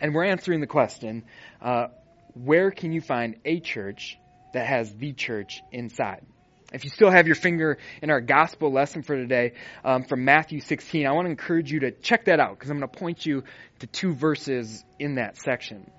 And 0.00 0.14
we're 0.14 0.26
answering 0.26 0.60
the 0.60 0.66
question 0.66 1.24
uh, 1.60 1.88
where 2.34 2.70
can 2.70 2.92
you 2.92 3.00
find 3.00 3.36
a 3.44 3.58
church 3.60 4.16
that 4.52 4.66
has 4.66 4.94
the 4.94 5.12
church 5.12 5.60
inside? 5.72 6.24
If 6.72 6.84
you 6.84 6.90
still 6.90 7.10
have 7.10 7.26
your 7.26 7.34
finger 7.34 7.78
in 8.02 8.10
our 8.10 8.20
gospel 8.20 8.70
lesson 8.70 9.02
for 9.02 9.16
today 9.16 9.54
um, 9.84 10.04
from 10.04 10.24
Matthew 10.24 10.60
16, 10.60 11.06
I 11.06 11.12
want 11.12 11.24
to 11.24 11.30
encourage 11.30 11.72
you 11.72 11.80
to 11.80 11.90
check 11.90 12.26
that 12.26 12.40
out 12.40 12.58
because 12.58 12.70
I'm 12.70 12.78
going 12.78 12.90
to 12.90 12.98
point 12.98 13.24
you 13.24 13.44
to 13.78 13.86
two 13.86 14.12
verses 14.12 14.84
in 14.98 15.14
that 15.14 15.38
section. 15.38 15.90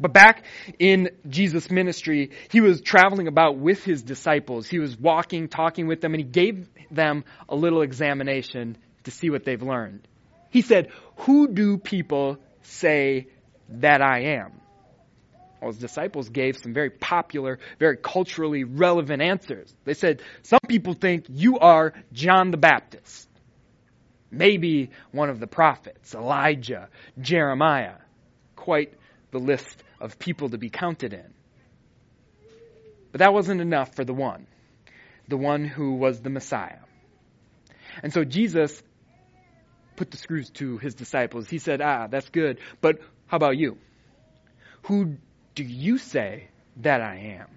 But 0.00 0.14
back 0.14 0.44
in 0.78 1.10
Jesus' 1.28 1.70
ministry, 1.70 2.30
he 2.50 2.62
was 2.62 2.80
traveling 2.80 3.28
about 3.28 3.58
with 3.58 3.84
his 3.84 4.02
disciples. 4.02 4.66
He 4.66 4.78
was 4.78 4.98
walking, 4.98 5.48
talking 5.48 5.86
with 5.86 6.00
them, 6.00 6.14
and 6.14 6.20
he 6.22 6.26
gave 6.26 6.68
them 6.90 7.24
a 7.50 7.54
little 7.54 7.82
examination 7.82 8.78
to 9.04 9.10
see 9.10 9.28
what 9.28 9.44
they've 9.44 9.62
learned. 9.62 10.08
He 10.50 10.62
said, 10.62 10.90
Who 11.18 11.48
do 11.48 11.78
people 11.78 12.38
say 12.62 13.28
that 13.68 14.02
I 14.02 14.36
am? 14.36 14.60
Well, 15.60 15.70
his 15.70 15.80
disciples 15.80 16.28
gave 16.28 16.56
some 16.56 16.72
very 16.72 16.90
popular, 16.90 17.58
very 17.78 17.96
culturally 17.96 18.64
relevant 18.64 19.22
answers. 19.22 19.74
They 19.84 19.94
said, 19.94 20.22
Some 20.42 20.60
people 20.66 20.94
think 20.94 21.26
you 21.28 21.58
are 21.58 21.92
John 22.12 22.50
the 22.50 22.56
Baptist. 22.56 23.28
Maybe 24.30 24.90
one 25.10 25.28
of 25.28 25.40
the 25.40 25.46
prophets, 25.46 26.14
Elijah, 26.14 26.88
Jeremiah. 27.20 27.96
Quite 28.56 28.94
the 29.32 29.38
list 29.38 29.82
of 30.00 30.18
people 30.18 30.50
to 30.50 30.58
be 30.58 30.70
counted 30.70 31.12
in. 31.12 31.34
But 33.12 33.20
that 33.20 33.32
wasn't 33.32 33.60
enough 33.60 33.94
for 33.94 34.04
the 34.04 34.14
one, 34.14 34.46
the 35.28 35.36
one 35.36 35.64
who 35.64 35.94
was 35.94 36.20
the 36.20 36.30
Messiah. 36.30 36.78
And 38.02 38.12
so 38.12 38.24
Jesus 38.24 38.82
put 40.00 40.10
the 40.10 40.16
screws 40.16 40.48
to 40.48 40.78
his 40.78 40.94
disciples. 40.94 41.46
He 41.50 41.58
said, 41.58 41.82
Ah, 41.82 42.06
that's 42.06 42.30
good, 42.30 42.58
but 42.80 43.00
how 43.26 43.36
about 43.36 43.58
you? 43.58 43.76
Who 44.84 45.16
do 45.54 45.62
you 45.62 45.98
say 45.98 46.48
that 46.78 47.02
I 47.02 47.36
am? 47.38 47.48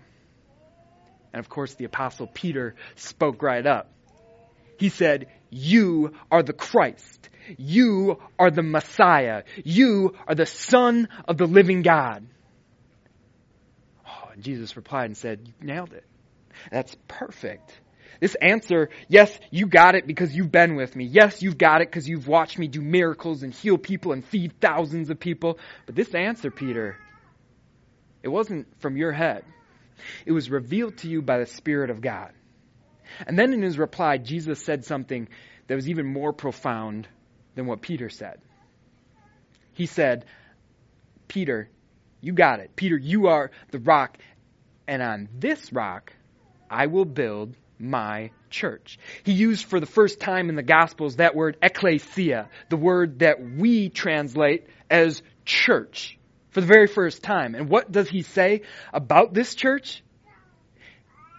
And 1.31 1.39
of 1.39 1.47
course, 1.47 1.73
the 1.75 1.85
Apostle 1.85 2.27
Peter 2.27 2.75
spoke 2.95 3.41
right 3.41 3.65
up. 3.65 3.89
He 4.77 4.89
said, 4.89 5.27
You 5.51 6.15
are 6.29 6.43
the 6.43 6.51
Christ. 6.51 7.29
You 7.57 8.19
are 8.37 8.51
the 8.51 8.61
Messiah. 8.61 9.43
You 9.63 10.13
are 10.27 10.35
the 10.35 10.45
Son 10.45 11.07
of 11.25 11.37
the 11.37 11.47
living 11.47 11.81
God. 11.81 12.27
Oh, 14.05 14.31
and 14.33 14.43
Jesus 14.43 14.75
replied 14.75 15.05
and 15.05 15.17
said, 15.17 15.47
You 15.47 15.65
nailed 15.65 15.93
it. 15.93 16.03
That's 16.69 16.93
perfect. 17.07 17.71
This 18.23 18.35
answer, 18.35 18.89
yes, 19.09 19.37
you 19.51 19.67
got 19.67 19.95
it 19.95 20.07
because 20.07 20.33
you've 20.33 20.49
been 20.49 20.77
with 20.77 20.95
me. 20.95 21.03
Yes, 21.03 21.41
you've 21.41 21.57
got 21.57 21.81
it 21.81 21.89
because 21.89 22.07
you've 22.07 22.25
watched 22.25 22.57
me 22.57 22.69
do 22.69 22.81
miracles 22.81 23.43
and 23.43 23.53
heal 23.53 23.77
people 23.77 24.13
and 24.13 24.23
feed 24.23 24.61
thousands 24.61 25.09
of 25.09 25.19
people. 25.19 25.59
But 25.85 25.95
this 25.95 26.15
answer, 26.15 26.49
Peter, 26.49 26.95
it 28.21 28.29
wasn't 28.29 28.67
from 28.79 28.95
your 28.95 29.11
head. 29.11 29.43
It 30.25 30.31
was 30.31 30.49
revealed 30.49 30.99
to 30.99 31.09
you 31.09 31.21
by 31.21 31.39
the 31.39 31.45
Spirit 31.45 31.89
of 31.89 31.99
God. 31.99 32.31
And 33.27 33.37
then 33.37 33.51
in 33.51 33.61
his 33.61 33.77
reply, 33.77 34.19
Jesus 34.19 34.63
said 34.63 34.85
something 34.85 35.27
that 35.67 35.75
was 35.75 35.89
even 35.89 36.05
more 36.05 36.31
profound 36.31 37.09
than 37.55 37.65
what 37.65 37.81
Peter 37.81 38.07
said. 38.07 38.39
He 39.73 39.85
said, 39.85 40.23
Peter, 41.27 41.69
you 42.21 42.31
got 42.31 42.61
it. 42.61 42.73
Peter, 42.77 42.95
you 42.95 43.27
are 43.27 43.51
the 43.71 43.79
rock, 43.79 44.17
and 44.87 45.01
on 45.01 45.27
this 45.37 45.73
rock 45.73 46.13
I 46.69 46.87
will 46.87 47.03
build 47.03 47.57
my 47.83 48.31
church. 48.49 48.97
He 49.23 49.33
used 49.33 49.65
for 49.65 49.79
the 49.79 49.85
first 49.85 50.19
time 50.19 50.49
in 50.49 50.55
the 50.55 50.63
Gospels 50.63 51.17
that 51.17 51.35
word 51.35 51.57
ecclesia, 51.61 52.49
the 52.69 52.77
word 52.77 53.19
that 53.19 53.37
we 53.41 53.89
translate 53.89 54.67
as 54.89 55.21
church, 55.45 56.17
for 56.51 56.61
the 56.61 56.67
very 56.67 56.87
first 56.87 57.21
time. 57.21 57.55
And 57.55 57.69
what 57.69 57.91
does 57.91 58.09
he 58.09 58.21
say 58.21 58.61
about 58.93 59.33
this 59.33 59.53
church? 59.53 60.03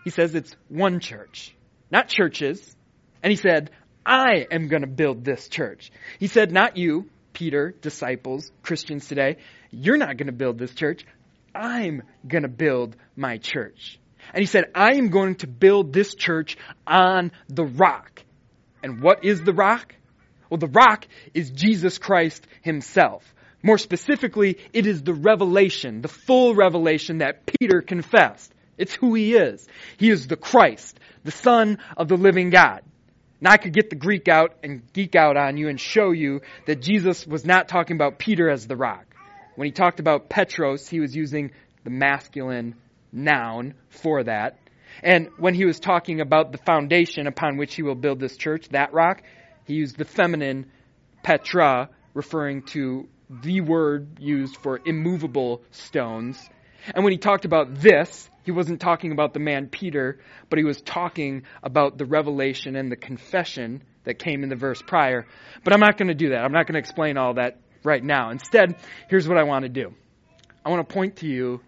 He 0.04 0.10
says 0.10 0.34
it's 0.34 0.54
one 0.68 1.00
church, 1.00 1.54
not 1.90 2.08
churches. 2.08 2.76
And 3.22 3.30
he 3.30 3.36
said, 3.36 3.70
I 4.04 4.46
am 4.50 4.68
going 4.68 4.82
to 4.82 4.88
build 4.88 5.24
this 5.24 5.48
church. 5.48 5.90
He 6.18 6.26
said, 6.26 6.52
not 6.52 6.76
you, 6.76 7.08
Peter, 7.32 7.74
disciples, 7.80 8.50
Christians 8.62 9.08
today. 9.08 9.38
You're 9.70 9.96
not 9.96 10.18
going 10.18 10.26
to 10.26 10.32
build 10.32 10.58
this 10.58 10.74
church. 10.74 11.06
I'm 11.54 12.02
going 12.26 12.42
to 12.42 12.48
build 12.48 12.96
my 13.16 13.38
church. 13.38 13.98
And 14.32 14.40
he 14.40 14.46
said, 14.46 14.64
I 14.74 14.94
am 14.94 15.08
going 15.08 15.36
to 15.36 15.46
build 15.46 15.92
this 15.92 16.14
church 16.14 16.56
on 16.86 17.32
the 17.48 17.64
rock. 17.64 18.22
And 18.82 19.02
what 19.02 19.24
is 19.24 19.42
the 19.42 19.52
rock? 19.52 19.94
Well, 20.50 20.58
the 20.58 20.68
rock 20.68 21.06
is 21.32 21.50
Jesus 21.50 21.98
Christ 21.98 22.46
himself. 22.62 23.34
More 23.62 23.78
specifically, 23.78 24.58
it 24.72 24.86
is 24.86 25.02
the 25.02 25.14
revelation, 25.14 26.02
the 26.02 26.08
full 26.08 26.54
revelation 26.54 27.18
that 27.18 27.46
Peter 27.46 27.80
confessed. 27.80 28.52
It's 28.76 28.94
who 28.94 29.14
he 29.14 29.34
is. 29.34 29.66
He 29.96 30.10
is 30.10 30.26
the 30.26 30.36
Christ, 30.36 31.00
the 31.24 31.30
Son 31.30 31.78
of 31.96 32.08
the 32.08 32.16
living 32.16 32.50
God. 32.50 32.82
Now 33.40 33.52
I 33.52 33.56
could 33.56 33.72
get 33.72 33.90
the 33.90 33.96
Greek 33.96 34.28
out 34.28 34.54
and 34.62 34.82
geek 34.92 35.14
out 35.14 35.36
on 35.36 35.56
you 35.56 35.68
and 35.68 35.80
show 35.80 36.10
you 36.12 36.42
that 36.66 36.82
Jesus 36.82 37.26
was 37.26 37.44
not 37.44 37.68
talking 37.68 37.96
about 37.96 38.18
Peter 38.18 38.50
as 38.50 38.66
the 38.66 38.76
rock. 38.76 39.06
When 39.56 39.66
he 39.66 39.72
talked 39.72 40.00
about 40.00 40.28
Petros, 40.28 40.88
he 40.88 41.00
was 41.00 41.14
using 41.14 41.52
the 41.84 41.90
masculine 41.90 42.74
noun 43.14 43.74
for 43.88 44.24
that. 44.24 44.58
And 45.02 45.28
when 45.38 45.54
he 45.54 45.64
was 45.64 45.80
talking 45.80 46.20
about 46.20 46.52
the 46.52 46.58
foundation 46.58 47.26
upon 47.26 47.56
which 47.56 47.74
he 47.74 47.82
will 47.82 47.94
build 47.94 48.20
this 48.20 48.36
church, 48.36 48.68
that 48.70 48.92
rock, 48.92 49.22
he 49.64 49.74
used 49.74 49.96
the 49.96 50.04
feminine 50.04 50.70
Petra, 51.22 51.88
referring 52.12 52.62
to 52.62 53.08
the 53.30 53.60
word 53.60 54.18
used 54.20 54.56
for 54.58 54.80
immovable 54.84 55.62
stones. 55.70 56.38
And 56.94 57.02
when 57.02 57.12
he 57.12 57.18
talked 57.18 57.44
about 57.44 57.74
this, 57.74 58.28
he 58.44 58.50
wasn't 58.50 58.80
talking 58.80 59.12
about 59.12 59.32
the 59.32 59.40
man 59.40 59.68
Peter, 59.68 60.20
but 60.50 60.58
he 60.58 60.64
was 60.64 60.80
talking 60.82 61.44
about 61.62 61.96
the 61.96 62.04
revelation 62.04 62.76
and 62.76 62.92
the 62.92 62.96
confession 62.96 63.82
that 64.04 64.18
came 64.18 64.42
in 64.42 64.50
the 64.50 64.56
verse 64.56 64.82
prior. 64.82 65.26
But 65.64 65.72
I'm 65.72 65.80
not 65.80 65.96
going 65.96 66.08
to 66.08 66.14
do 66.14 66.30
that. 66.30 66.44
I'm 66.44 66.52
not 66.52 66.66
going 66.66 66.74
to 66.74 66.78
explain 66.78 67.16
all 67.16 67.34
that 67.34 67.58
right 67.82 68.04
now. 68.04 68.30
Instead, 68.30 68.76
here's 69.08 69.26
what 69.26 69.38
I 69.38 69.44
want 69.44 69.62
to 69.64 69.70
do 69.70 69.94
I 70.64 70.70
want 70.70 70.86
to 70.86 70.94
point 70.94 71.16
to 71.16 71.26
you 71.26 71.60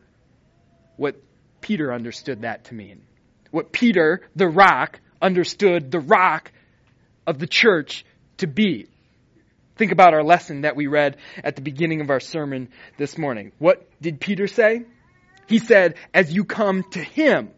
what 0.96 1.16
Peter 1.66 1.92
understood 1.92 2.42
that 2.42 2.66
to 2.66 2.74
mean. 2.74 3.02
What 3.50 3.72
Peter, 3.72 4.20
the 4.37 4.46
rock, 4.46 5.00
understood 5.20 5.90
the 5.90 5.98
rock 5.98 6.52
of 7.26 7.40
the 7.40 7.48
church 7.48 8.05
to 8.37 8.46
be. 8.46 8.87
Think 9.74 9.90
about 9.90 10.14
our 10.14 10.22
lesson 10.22 10.61
that 10.61 10.76
we 10.76 10.87
read 10.87 11.16
at 11.42 11.57
the 11.57 11.62
beginning 11.62 12.00
of 12.00 12.11
our 12.11 12.20
sermon 12.20 12.68
this 12.98 13.18
morning. 13.18 13.50
What 13.59 13.85
did 14.00 14.20
Peter 14.20 14.46
say? 14.46 14.85
He 15.48 15.59
said, 15.59 15.96
as 16.14 16.33
you 16.33 16.44
come 16.44 16.85
to 16.92 17.02
him, 17.02 17.50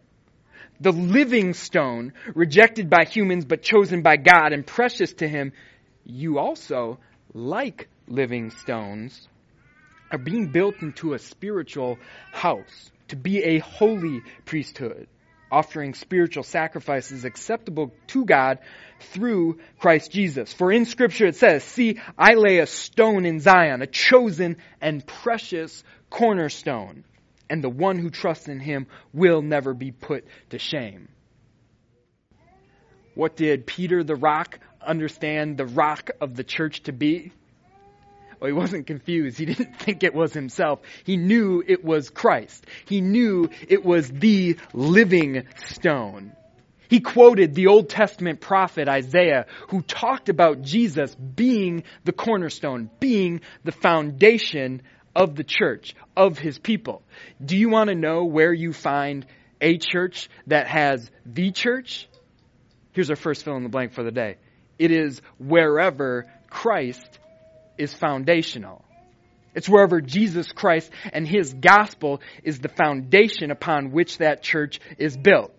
the 0.80 0.92
living 0.92 1.52
stone, 1.52 2.14
rejected 2.34 2.88
by 2.88 3.04
humans 3.04 3.44
but 3.44 3.60
chosen 3.60 4.00
by 4.00 4.16
God 4.16 4.54
and 4.54 4.66
precious 4.66 5.12
to 5.14 5.28
him, 5.28 5.52
you 6.06 6.38
also, 6.38 6.98
like 7.34 7.90
living 8.06 8.52
stones, 8.52 9.28
are 10.10 10.16
being 10.16 10.50
built 10.50 10.76
into 10.80 11.12
a 11.12 11.18
spiritual 11.18 11.98
house 12.32 12.90
to 13.08 13.16
be 13.16 13.42
a 13.42 13.58
holy 13.58 14.22
priesthood, 14.44 15.08
offering 15.50 15.94
spiritual 15.94 16.42
sacrifices 16.42 17.24
acceptable 17.24 17.92
to 18.08 18.24
God 18.24 18.58
through 19.00 19.58
Christ 19.78 20.10
Jesus. 20.10 20.52
For 20.52 20.72
in 20.72 20.84
Scripture 20.84 21.26
it 21.26 21.36
says, 21.36 21.64
See, 21.64 22.00
I 22.16 22.34
lay 22.34 22.58
a 22.58 22.66
stone 22.66 23.24
in 23.24 23.40
Zion, 23.40 23.82
a 23.82 23.86
chosen 23.86 24.56
and 24.80 25.06
precious 25.06 25.84
cornerstone, 26.10 27.04
and 27.48 27.62
the 27.62 27.70
one 27.70 27.98
who 27.98 28.10
trusts 28.10 28.48
in 28.48 28.60
him 28.60 28.86
will 29.12 29.42
never 29.42 29.74
be 29.74 29.90
put 29.90 30.24
to 30.50 30.58
shame. 30.58 31.08
What 33.14 33.36
did 33.36 33.66
Peter 33.66 34.04
the 34.04 34.14
rock 34.14 34.60
understand 34.80 35.56
the 35.56 35.66
rock 35.66 36.10
of 36.20 36.36
the 36.36 36.44
church 36.44 36.84
to 36.84 36.92
be? 36.92 37.32
Well, 38.40 38.48
he 38.48 38.52
wasn't 38.52 38.86
confused. 38.86 39.38
He 39.38 39.46
didn't 39.46 39.78
think 39.80 40.02
it 40.02 40.14
was 40.14 40.32
himself. 40.32 40.80
He 41.04 41.16
knew 41.16 41.62
it 41.66 41.84
was 41.84 42.10
Christ. 42.10 42.66
He 42.86 43.00
knew 43.00 43.50
it 43.68 43.84
was 43.84 44.08
the 44.08 44.56
living 44.72 45.44
stone. 45.66 46.32
He 46.88 47.00
quoted 47.00 47.54
the 47.54 47.66
Old 47.66 47.90
Testament 47.90 48.40
prophet 48.40 48.88
Isaiah 48.88 49.46
who 49.68 49.82
talked 49.82 50.28
about 50.28 50.62
Jesus 50.62 51.14
being 51.14 51.84
the 52.04 52.12
cornerstone, 52.12 52.90
being 52.98 53.42
the 53.62 53.72
foundation 53.72 54.82
of 55.14 55.34
the 55.36 55.44
church, 55.44 55.94
of 56.16 56.38
his 56.38 56.58
people. 56.58 57.02
Do 57.44 57.56
you 57.56 57.68
want 57.68 57.88
to 57.88 57.94
know 57.94 58.24
where 58.24 58.52
you 58.52 58.72
find 58.72 59.26
a 59.60 59.76
church 59.76 60.30
that 60.46 60.66
has 60.66 61.10
the 61.26 61.50
church? 61.50 62.08
Here's 62.92 63.10
our 63.10 63.16
first 63.16 63.44
fill 63.44 63.56
in 63.56 63.64
the 63.64 63.68
blank 63.68 63.92
for 63.92 64.02
the 64.02 64.10
day. 64.10 64.36
It 64.78 64.90
is 64.90 65.20
wherever 65.38 66.24
Christ 66.48 67.18
is 67.78 67.94
foundational. 67.94 68.84
It's 69.54 69.68
wherever 69.68 70.00
Jesus 70.00 70.52
Christ 70.52 70.90
and 71.12 71.26
His 71.26 71.52
gospel 71.54 72.20
is 72.42 72.58
the 72.58 72.68
foundation 72.68 73.50
upon 73.50 73.90
which 73.90 74.18
that 74.18 74.42
church 74.42 74.80
is 74.98 75.16
built. 75.16 75.52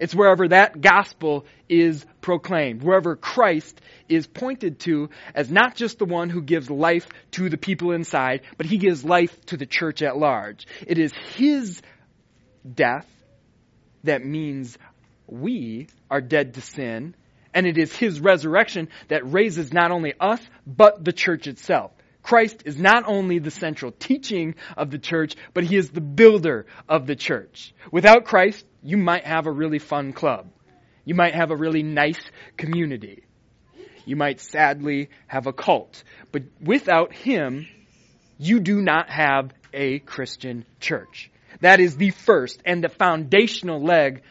It's 0.00 0.14
wherever 0.14 0.48
that 0.48 0.80
gospel 0.80 1.44
is 1.68 2.06
proclaimed, 2.22 2.82
wherever 2.82 3.16
Christ 3.16 3.80
is 4.08 4.26
pointed 4.26 4.80
to 4.80 5.10
as 5.34 5.50
not 5.50 5.76
just 5.76 5.98
the 5.98 6.06
one 6.06 6.30
who 6.30 6.40
gives 6.40 6.70
life 6.70 7.06
to 7.32 7.50
the 7.50 7.58
people 7.58 7.92
inside, 7.92 8.40
but 8.56 8.66
he 8.66 8.78
gives 8.78 9.04
life 9.04 9.38
to 9.46 9.58
the 9.58 9.66
church 9.66 10.02
at 10.02 10.16
large. 10.16 10.66
It 10.86 10.98
is 10.98 11.12
his 11.36 11.82
death 12.74 13.06
that 14.04 14.24
means 14.24 14.78
we 15.26 15.88
are 16.10 16.22
dead 16.22 16.54
to 16.54 16.62
sin, 16.62 17.14
and 17.54 17.66
it 17.66 17.78
is 17.78 17.94
his 17.94 18.20
resurrection 18.20 18.88
that 19.08 19.30
raises 19.30 19.72
not 19.72 19.90
only 19.90 20.14
us, 20.18 20.40
but 20.66 21.04
the 21.04 21.12
church 21.12 21.46
itself. 21.46 21.92
Christ 22.22 22.62
is 22.66 22.78
not 22.78 23.04
only 23.06 23.38
the 23.38 23.50
central 23.50 23.92
teaching 23.92 24.54
of 24.76 24.90
the 24.90 24.98
church, 24.98 25.36
but 25.54 25.64
he 25.64 25.76
is 25.76 25.90
the 25.90 26.00
builder 26.00 26.66
of 26.88 27.06
the 27.06 27.16
church. 27.16 27.74
Without 27.90 28.24
Christ, 28.24 28.64
you 28.82 28.96
might 28.96 29.24
have 29.24 29.46
a 29.46 29.52
really 29.52 29.78
fun 29.78 30.12
club. 30.12 30.50
You 31.04 31.14
might 31.14 31.34
have 31.34 31.50
a 31.50 31.56
really 31.56 31.82
nice 31.82 32.20
community. 32.56 33.24
You 34.04 34.16
might 34.16 34.40
sadly 34.40 35.10
have 35.26 35.46
a 35.46 35.52
cult. 35.52 36.04
But 36.30 36.42
without 36.60 37.12
him, 37.12 37.66
you 38.38 38.60
do 38.60 38.80
not 38.80 39.08
have 39.08 39.52
a 39.72 40.00
Christian 40.00 40.66
church. 40.78 41.30
That 41.60 41.80
is 41.80 41.96
the 41.96 42.10
first 42.10 42.60
and 42.64 42.82
the 42.82 42.88
foundational 42.88 43.82
leg 43.82 44.22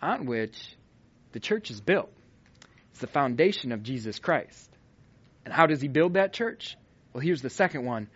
on 0.00 0.26
which 0.26 0.76
the 1.32 1.40
church 1.40 1.70
is 1.70 1.80
built. 1.80 2.12
It's 2.96 3.02
the 3.02 3.08
foundation 3.08 3.72
of 3.72 3.82
Jesus 3.82 4.18
Christ. 4.18 4.70
And 5.44 5.52
how 5.52 5.66
does 5.66 5.82
he 5.82 5.88
build 5.88 6.14
that 6.14 6.32
church? 6.32 6.78
Well, 7.12 7.20
here's 7.20 7.42
the 7.42 7.50
second 7.50 7.84
one. 7.84 8.08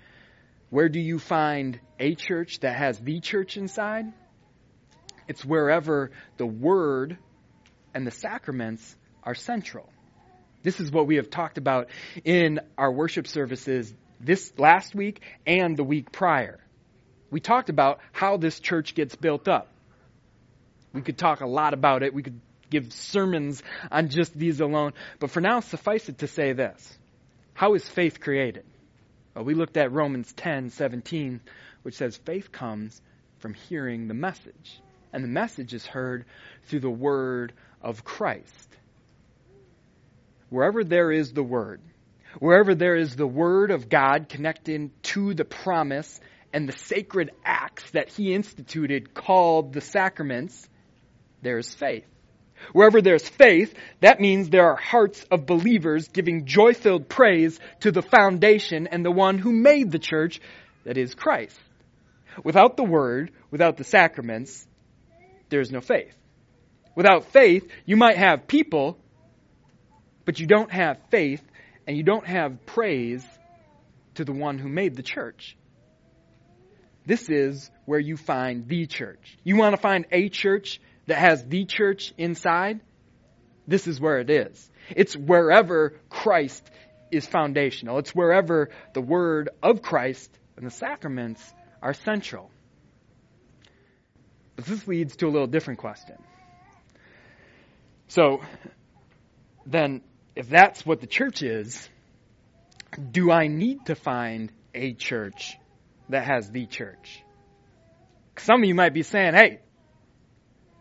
Where 0.71 0.89
do 0.89 0.99
you 0.99 1.19
find 1.19 1.79
a 1.99 2.15
church 2.15 2.61
that 2.61 2.77
has 2.77 2.99
the 2.99 3.21
church 3.21 3.59
inside? 3.59 4.07
It's 5.29 5.45
wherever 5.45 6.13
the 6.39 6.47
Word 6.47 7.19
and 7.93 8.07
the 8.07 8.11
sacraments 8.11 8.97
are 9.23 9.35
central. 9.35 9.87
This 10.63 10.81
is 10.81 10.91
what 10.91 11.07
we 11.07 11.17
have 11.17 11.29
talked 11.29 11.59
about 11.59 11.91
in 12.25 12.61
our 12.79 12.91
worship 12.91 13.27
services 13.27 13.93
this 14.19 14.51
last 14.57 14.95
week 14.95 15.21
and 15.45 15.77
the 15.77 15.85
week 15.85 16.11
prior. 16.11 16.59
We 17.31 17.41
talked 17.41 17.69
about 17.69 18.01
how 18.13 18.39
this 18.39 18.59
church 18.59 18.95
gets 18.95 19.15
built 19.15 19.47
up. 19.47 19.69
We 20.95 21.03
could 21.03 21.19
talk 21.19 21.43
a 21.43 21.47
lot 21.47 21.75
about 21.75 22.03
it. 22.03 22.15
We 22.15 22.23
could 22.23 22.41
give 22.71 22.93
sermons 22.93 23.63
on 23.91 24.09
just 24.09 24.35
these 24.35 24.61
alone. 24.61 24.93
But 25.19 25.31
for 25.31 25.41
now, 25.41 25.61
suffice 25.61 26.09
it 26.09 26.19
to 26.19 26.27
say 26.27 26.53
this. 26.53 26.99
How 27.53 27.75
is 27.75 27.87
faith 27.89 28.21
created? 28.21 28.65
Well, 29.35 29.45
we 29.45 29.55
looked 29.55 29.77
at 29.77 29.93
Romans 29.93 30.33
10, 30.33 30.71
17, 30.71 31.41
which 31.83 31.97
says 31.97 32.17
faith 32.17 32.51
comes 32.51 33.01
from 33.39 33.55
hearing 33.55 34.09
the 34.09 34.15
message 34.15 34.81
and 35.13 35.25
the 35.25 35.29
message 35.29 35.75
is 35.75 35.87
heard 35.87 36.25
through 36.65 36.81
the 36.81 36.91
word 36.91 37.53
of 37.83 38.05
Christ. 38.05 38.69
Wherever 40.49 40.85
there 40.85 41.11
is 41.11 41.33
the 41.33 41.43
word, 41.43 41.81
wherever 42.39 42.75
there 42.75 42.97
is 42.97 43.17
the 43.17 43.27
word 43.27 43.71
of 43.71 43.89
God 43.89 44.29
connected 44.29 44.91
to 45.05 45.35
the 45.35 45.45
promise 45.45 46.21
and 46.53 46.69
the 46.69 46.77
sacred 46.77 47.31
acts 47.45 47.89
that 47.93 48.09
he 48.09 48.35
instituted 48.35 49.15
called 49.15 49.73
the 49.73 49.81
sacraments, 49.81 50.69
there 51.43 51.59
is 51.59 51.73
faith. 51.73 52.07
Wherever 52.73 53.01
there's 53.01 53.29
faith, 53.29 53.75
that 54.01 54.21
means 54.21 54.49
there 54.49 54.71
are 54.71 54.77
hearts 54.77 55.25
of 55.31 55.47
believers 55.47 56.09
giving 56.09 56.47
joy 56.47 56.75
filled 56.75 57.09
praise 57.09 57.59
to 57.81 57.91
the 57.91 58.03
foundation 58.03 58.87
and 58.87 59.05
the 59.05 59.11
one 59.11 59.39
who 59.39 59.53
made 59.53 59.91
the 59.91 59.99
church, 59.99 60.41
that 60.85 60.97
is 60.97 61.15
Christ. 61.15 61.59
Without 62.45 62.77
the 62.77 62.85
word, 62.85 63.33
without 63.51 63.77
the 63.77 63.85
sacraments, 63.85 64.67
there 65.49 65.61
is 65.61 65.71
no 65.71 65.81
faith. 65.81 66.15
Without 66.95 67.27
faith, 67.33 67.69
you 67.85 67.97
might 67.97 68.17
have 68.17 68.47
people, 68.47 68.99
but 70.25 70.39
you 70.39 70.47
don't 70.47 70.71
have 70.71 70.99
faith 71.11 71.43
and 71.87 71.97
you 71.97 72.03
don't 72.03 72.27
have 72.27 72.67
praise 72.67 73.25
to 74.15 74.25
the 74.25 74.33
one 74.33 74.59
who 74.59 74.69
made 74.69 74.97
the 74.97 75.03
church. 75.03 75.57
This 77.07 77.29
is 77.29 77.71
where 77.87 77.99
you 77.99 78.17
find 78.17 78.69
the 78.69 78.87
church. 78.87 79.37
You 79.43 79.57
want 79.57 79.75
to 79.75 79.81
find 79.81 80.07
a 80.13 80.29
church 80.29 80.81
that 81.11 81.19
has 81.19 81.45
the 81.45 81.65
church 81.65 82.15
inside? 82.17 82.79
This 83.67 83.89
is 83.89 84.01
where 84.01 84.21
it 84.21 84.31
is. 84.31 84.71
It's 84.95 85.17
wherever 85.17 85.97
Christ 86.09 86.71
is 87.11 87.27
foundational. 87.27 87.99
It's 87.99 88.15
wherever 88.15 88.71
the 88.95 89.01
word 89.01 89.49
of 89.61 89.83
Christ 89.83 90.31
and 90.57 90.65
the 90.65 90.71
sacraments 90.71 91.43
are 91.83 91.95
central. 91.95 92.49
But 94.55 94.67
this 94.67 94.87
leads 94.87 95.17
to 95.17 95.27
a 95.27 95.31
little 95.31 95.49
different 95.49 95.81
question. 95.81 96.15
So, 98.07 98.41
then, 99.67 100.03
if 100.37 100.49
that's 100.49 100.87
what 100.87 101.01
the 101.01 101.09
church 101.09 101.43
is, 101.43 101.89
do 103.11 103.33
I 103.33 103.49
need 103.49 103.87
to 103.87 103.97
find 103.97 104.53
a 104.77 104.95
church 104.95 105.59
that 106.09 106.25
has 106.25 106.53
the 106.53 106.67
church? 106.67 107.25
Some 108.37 108.63
of 108.63 108.69
you 108.69 108.77
might 108.77 108.95
be 108.95 109.03
saying, 109.03 109.35
hey, 109.35 109.61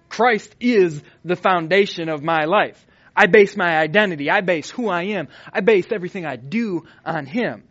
Christ 0.09 0.55
is 0.59 1.01
the 1.23 1.35
foundation 1.35 2.09
of 2.09 2.23
my 2.23 2.45
life. 2.45 2.85
I 3.15 3.27
base 3.27 3.55
my 3.55 3.77
identity. 3.77 4.29
I 4.29 4.41
base 4.41 4.69
who 4.69 4.89
I 4.89 5.03
am. 5.03 5.27
I 5.51 5.61
base 5.61 5.87
everything 5.91 6.25
I 6.25 6.35
do 6.35 6.85
on 7.05 7.25
Him. 7.25 7.63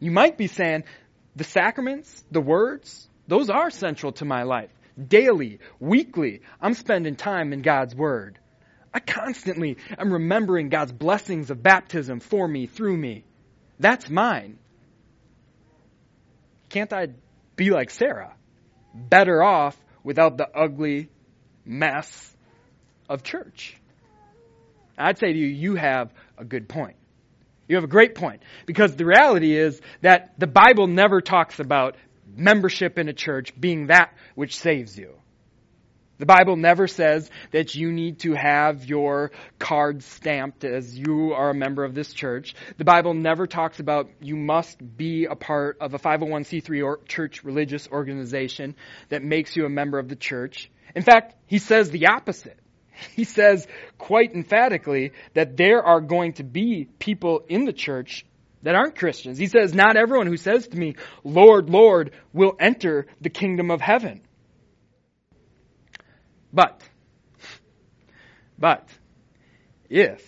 You 0.00 0.10
might 0.10 0.36
be 0.36 0.46
saying, 0.46 0.84
the 1.36 1.44
sacraments, 1.44 2.24
the 2.30 2.40
words, 2.40 3.08
those 3.28 3.50
are 3.50 3.70
central 3.70 4.12
to 4.12 4.24
my 4.24 4.42
life 4.42 4.70
daily, 5.08 5.58
weekly. 5.80 6.42
I'm 6.60 6.74
spending 6.74 7.16
time 7.16 7.52
in 7.52 7.62
God's 7.62 7.94
Word. 7.94 8.38
I 8.94 9.00
constantly 9.00 9.78
am 9.98 10.12
remembering 10.12 10.68
God's 10.68 10.92
blessings 10.92 11.50
of 11.50 11.62
baptism 11.62 12.20
for 12.20 12.46
me, 12.46 12.66
through 12.66 12.96
me. 12.96 13.24
That's 13.78 14.10
mine. 14.10 14.58
Can't 16.68 16.92
I 16.92 17.08
be 17.56 17.70
like 17.70 17.90
Sarah? 17.90 18.34
Better 18.94 19.42
off 19.42 19.76
without 20.04 20.36
the 20.36 20.48
ugly 20.54 21.08
mess 21.64 22.34
of 23.08 23.22
church. 23.22 23.76
I'd 24.96 25.18
say 25.18 25.32
to 25.32 25.38
you, 25.38 25.46
you 25.46 25.74
have 25.74 26.12
a 26.38 26.44
good 26.44 26.68
point. 26.68 26.96
You 27.68 27.76
have 27.76 27.84
a 27.84 27.88
great 27.88 28.14
point. 28.14 28.42
Because 28.66 28.96
the 28.96 29.06
reality 29.06 29.56
is 29.56 29.80
that 30.02 30.34
the 30.38 30.46
Bible 30.46 30.86
never 30.86 31.20
talks 31.20 31.58
about 31.60 31.96
membership 32.36 32.98
in 32.98 33.08
a 33.08 33.12
church 33.12 33.58
being 33.58 33.86
that 33.86 34.12
which 34.34 34.56
saves 34.56 34.96
you. 34.98 35.14
The 36.18 36.26
Bible 36.26 36.56
never 36.56 36.86
says 36.86 37.28
that 37.50 37.74
you 37.74 37.90
need 37.90 38.20
to 38.20 38.34
have 38.34 38.84
your 38.84 39.32
card 39.58 40.04
stamped 40.04 40.62
as 40.62 40.96
you 40.96 41.32
are 41.32 41.50
a 41.50 41.54
member 41.54 41.82
of 41.82 41.94
this 41.94 42.12
church. 42.12 42.54
The 42.78 42.84
Bible 42.84 43.12
never 43.12 43.48
talks 43.48 43.80
about 43.80 44.08
you 44.20 44.36
must 44.36 44.78
be 44.96 45.24
a 45.24 45.34
part 45.34 45.78
of 45.80 45.94
a 45.94 45.98
501c3 45.98 46.84
or 46.84 47.00
church 47.08 47.42
religious 47.42 47.88
organization 47.90 48.76
that 49.08 49.24
makes 49.24 49.56
you 49.56 49.64
a 49.64 49.68
member 49.68 49.98
of 49.98 50.08
the 50.08 50.14
church. 50.14 50.70
In 50.94 51.02
fact, 51.02 51.34
he 51.46 51.58
says 51.58 51.90
the 51.90 52.06
opposite. 52.06 52.58
He 53.16 53.24
says 53.24 53.66
quite 53.98 54.32
emphatically 54.32 55.12
that 55.34 55.56
there 55.56 55.82
are 55.82 56.00
going 56.00 56.34
to 56.34 56.44
be 56.44 56.88
people 56.98 57.42
in 57.48 57.64
the 57.64 57.72
church 57.72 58.24
that 58.62 58.74
aren't 58.74 58.96
Christians. 58.96 59.38
He 59.38 59.48
says, 59.48 59.74
Not 59.74 59.96
everyone 59.96 60.26
who 60.28 60.36
says 60.36 60.68
to 60.68 60.76
me, 60.76 60.94
Lord, 61.24 61.68
Lord, 61.68 62.12
will 62.32 62.54
enter 62.60 63.06
the 63.20 63.30
kingdom 63.30 63.70
of 63.70 63.80
heaven. 63.80 64.20
But, 66.52 66.80
but, 68.58 68.86
if 69.88 70.22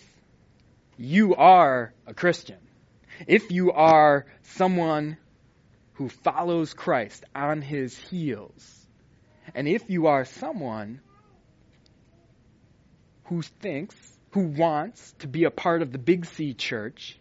you 0.96 1.35
are 1.35 1.92
a 2.07 2.14
Christian, 2.14 2.59
if 3.27 3.50
you 3.50 3.72
are 3.72 4.27
someone 4.42 5.18
who 5.94 6.09
follows 6.09 6.74
Christ 6.74 7.24
on 7.35 7.61
his 7.62 7.96
heels, 7.96 8.84
and 9.54 9.68
if 9.68 9.88
you 9.88 10.08
are 10.08 10.24
someone 10.24 11.00
who 13.24 13.42
thinks, 13.42 13.96
who 14.30 14.40
wants 14.48 15.14
to 15.20 15.28
be 15.28 15.44
a 15.44 15.50
part 15.50 15.82
of 15.82 15.92
the 15.92 15.98
Big 15.98 16.26
C 16.26 16.54
church, 16.54 17.18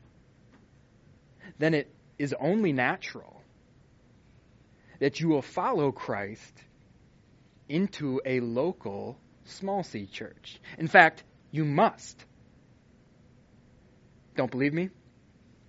then 1.60 1.74
it 1.74 1.94
is 2.18 2.34
only 2.40 2.74
natural 2.74 3.42
that 5.00 5.20
you 5.20 5.28
will 5.28 5.42
follow 5.42 5.92
Christ 5.92 6.54
into 7.70 8.22
a 8.26 8.40
local 8.40 9.18
small 9.46 9.84
c 9.84 10.06
church. 10.06 10.60
In 10.78 10.88
fact, 10.88 11.24
you 11.52 11.66
must. 11.66 12.24
Don't 14.36 14.50
believe 14.50 14.74
me? 14.74 14.90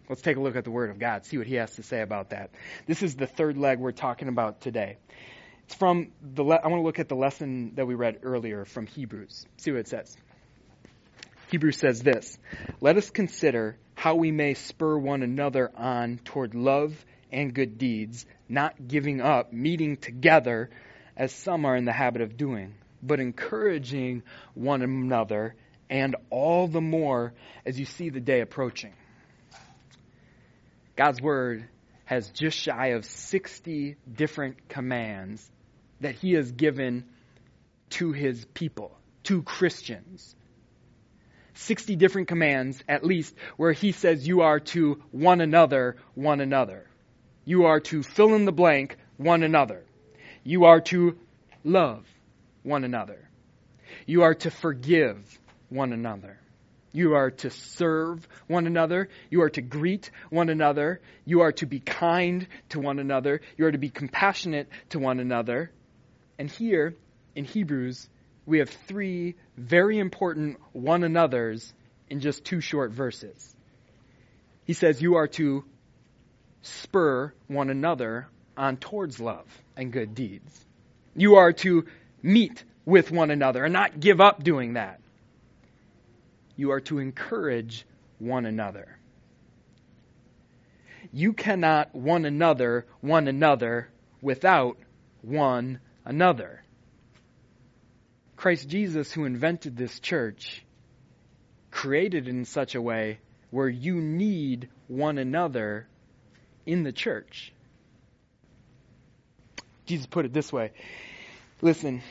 Let's 0.09 0.23
take 0.23 0.37
a 0.37 0.41
look 0.41 0.57
at 0.57 0.65
the 0.65 0.71
Word 0.71 0.91
of 0.91 0.99
God, 0.99 1.25
see 1.25 1.39
what 1.39 1.47
He 1.47 1.55
has 1.57 1.75
to 1.77 1.83
say 1.83 2.01
about 2.01 2.31
that. 2.31 2.51
This 2.87 3.03
is 3.03 3.17
the 3.17 3.27
third 3.27 3.57
leg 3.57 3.79
we're 3.79 3.93
talking 3.93 4.29
about 4.29 4.61
today. 4.61 4.99
It's 5.67 5.75
from 5.75 6.13
the. 6.21 6.45
Le- 6.45 6.61
I 6.63 6.69
want 6.69 6.81
to 6.81 6.85
look 6.85 6.99
at 6.99 7.09
the 7.09 7.17
lesson 7.17 7.73
that 7.77 7.87
we 7.87 7.95
read 7.95 8.19
earlier 8.23 8.65
from 8.65 8.87
Hebrews. 8.87 9.47
See 9.57 9.71
what 9.71 9.81
it 9.81 9.89
says. 9.89 10.17
Hebrews 11.51 11.79
says 11.79 12.03
this: 12.03 12.39
Let 12.81 12.97
us 12.97 13.11
consider 13.11 13.79
how 13.95 14.17
we 14.17 14.31
may 14.31 14.55
spur 14.55 14.99
one 14.99 15.23
another 15.23 15.71
on 15.77 16.19
toward 16.25 16.55
love 16.55 16.95
and 17.33 17.55
good 17.55 17.79
deeds, 17.79 18.27
not 18.49 18.89
giving 18.89 19.21
up 19.21 19.53
meeting 19.53 19.97
together 19.97 20.71
as 21.17 21.33
some 21.33 21.65
are 21.65 21.77
in 21.77 21.85
the 21.85 21.93
habit 21.93 22.21
of 22.21 22.37
doing, 22.37 22.75
but 23.03 23.21
encouraging 23.21 24.23
one 24.55 24.83
another, 24.83 25.55
and 25.89 26.17
all 26.29 26.69
the 26.69 26.81
more 26.81 27.33
as 27.65 27.79
you 27.79 27.87
see 27.87 28.11
the 28.11 28.21
day 28.21 28.41
approaching. 28.41 28.93
God's 30.97 31.23
Word 31.23 31.69
has 32.05 32.29
just 32.31 32.59
shy 32.59 32.89
of 32.89 33.05
60 33.07 33.97
different 34.13 34.69
commands 34.69 35.51
that 36.05 36.15
He 36.17 36.35
has 36.35 36.53
given 36.53 37.05
to 37.91 38.13
His 38.13 38.45
people, 38.53 38.95
to 39.25 39.43
Christians. 39.43 40.37
60 41.55 41.97
different 41.97 42.29
commands, 42.29 42.83
at 42.87 43.05
least, 43.05 43.35
where 43.57 43.73
He 43.73 43.93
says 43.93 44.29
you 44.29 44.43
are 44.43 44.61
to 44.61 45.03
one 45.13 45.41
another, 45.41 45.97
one 46.15 46.43
another. 46.43 46.87
You 47.47 47.65
are 47.65 47.81
to 47.81 48.03
fill 48.03 48.35
in 48.35 48.45
the 48.45 48.53
blank, 48.53 48.99
one 49.17 49.43
another. 49.43 49.83
You 50.43 50.65
are 50.65 50.83
to 50.83 51.17
love 51.65 52.05
one 52.63 52.85
another. 52.85 53.27
You 54.07 54.25
are 54.25 54.35
to 54.35 54.51
forgive 54.51 55.39
one 55.71 55.95
another. 55.95 56.39
You 56.93 57.15
are 57.15 57.31
to 57.31 57.51
serve 57.51 58.29
one 58.47 58.67
another. 58.67 59.09
You 59.31 59.41
are 59.41 59.51
to 59.51 59.63
greet 59.63 60.11
one 60.29 60.51
another. 60.51 61.01
You 61.25 61.41
are 61.41 61.53
to 61.53 61.67
be 61.67 61.81
kind 61.81 62.47
to 62.69 62.79
one 62.81 62.99
another. 62.99 63.41
You 63.57 63.67
are 63.67 63.73
to 63.73 63.79
be 63.79 63.89
compassionate 63.89 64.69
to 64.91 64.99
one 64.99 65.19
another. 65.19 65.73
And 66.39 66.51
here 66.51 66.95
in 67.35 67.45
Hebrews, 67.45 68.09
we 68.47 68.59
have 68.59 68.71
three 68.71 69.37
very 69.57 69.99
important 69.99 70.59
one 70.73 71.05
another's 71.05 71.73
in 72.09 72.21
just 72.21 72.45
two 72.45 72.61
short 72.61 72.93
verses. 72.93 73.55
He 74.65 74.73
says, 74.73 75.01
You 75.01 75.17
are 75.17 75.29
to 75.29 75.65
spur 76.63 77.33
one 77.47 77.71
another 77.71 78.29
on 78.57 78.77
towards 78.77 79.21
love 79.21 79.47
and 79.77 79.93
good 79.93 80.15
deeds. 80.15 80.65
You 81.17 81.37
are 81.37 81.53
to 81.53 81.87
meet 82.23 82.65
with 82.85 83.11
one 83.11 83.31
another 83.31 83.65
and 83.65 83.73
not 83.73 84.01
give 84.01 84.21
up 84.21 84.43
doing 84.43 84.75
that. 84.75 85.01
You 86.57 86.73
are 86.73 86.81
to 86.83 86.99
encourage 86.99 87.87
one 88.19 88.47
another. 88.47 88.99
You 91.13 91.33
cannot 91.33 91.95
one 91.95 92.25
another 92.25 92.87
one 93.01 93.29
another 93.29 93.89
without 94.21 94.79
one 95.23 95.81
another. 96.05 96.63
Christ 98.37 98.69
Jesus, 98.69 99.13
who 99.13 99.25
invented 99.25 99.77
this 99.77 100.01
church, 100.01 100.65
created 101.71 102.29
in 102.29 102.45
such 102.45 102.75
a 102.75 102.83
way 102.83 103.19
where 103.51 103.69
you 103.69 103.95
need 103.97 104.69
one 104.89 105.19
another 105.19 105.87
in 106.67 106.83
the 106.83 106.93
church. 106.93 107.53
Jesus 109.87 110.07
put 110.07 110.25
it 110.25 110.33
this 110.33 110.53
way 110.53 110.73
Listen, 111.63 112.03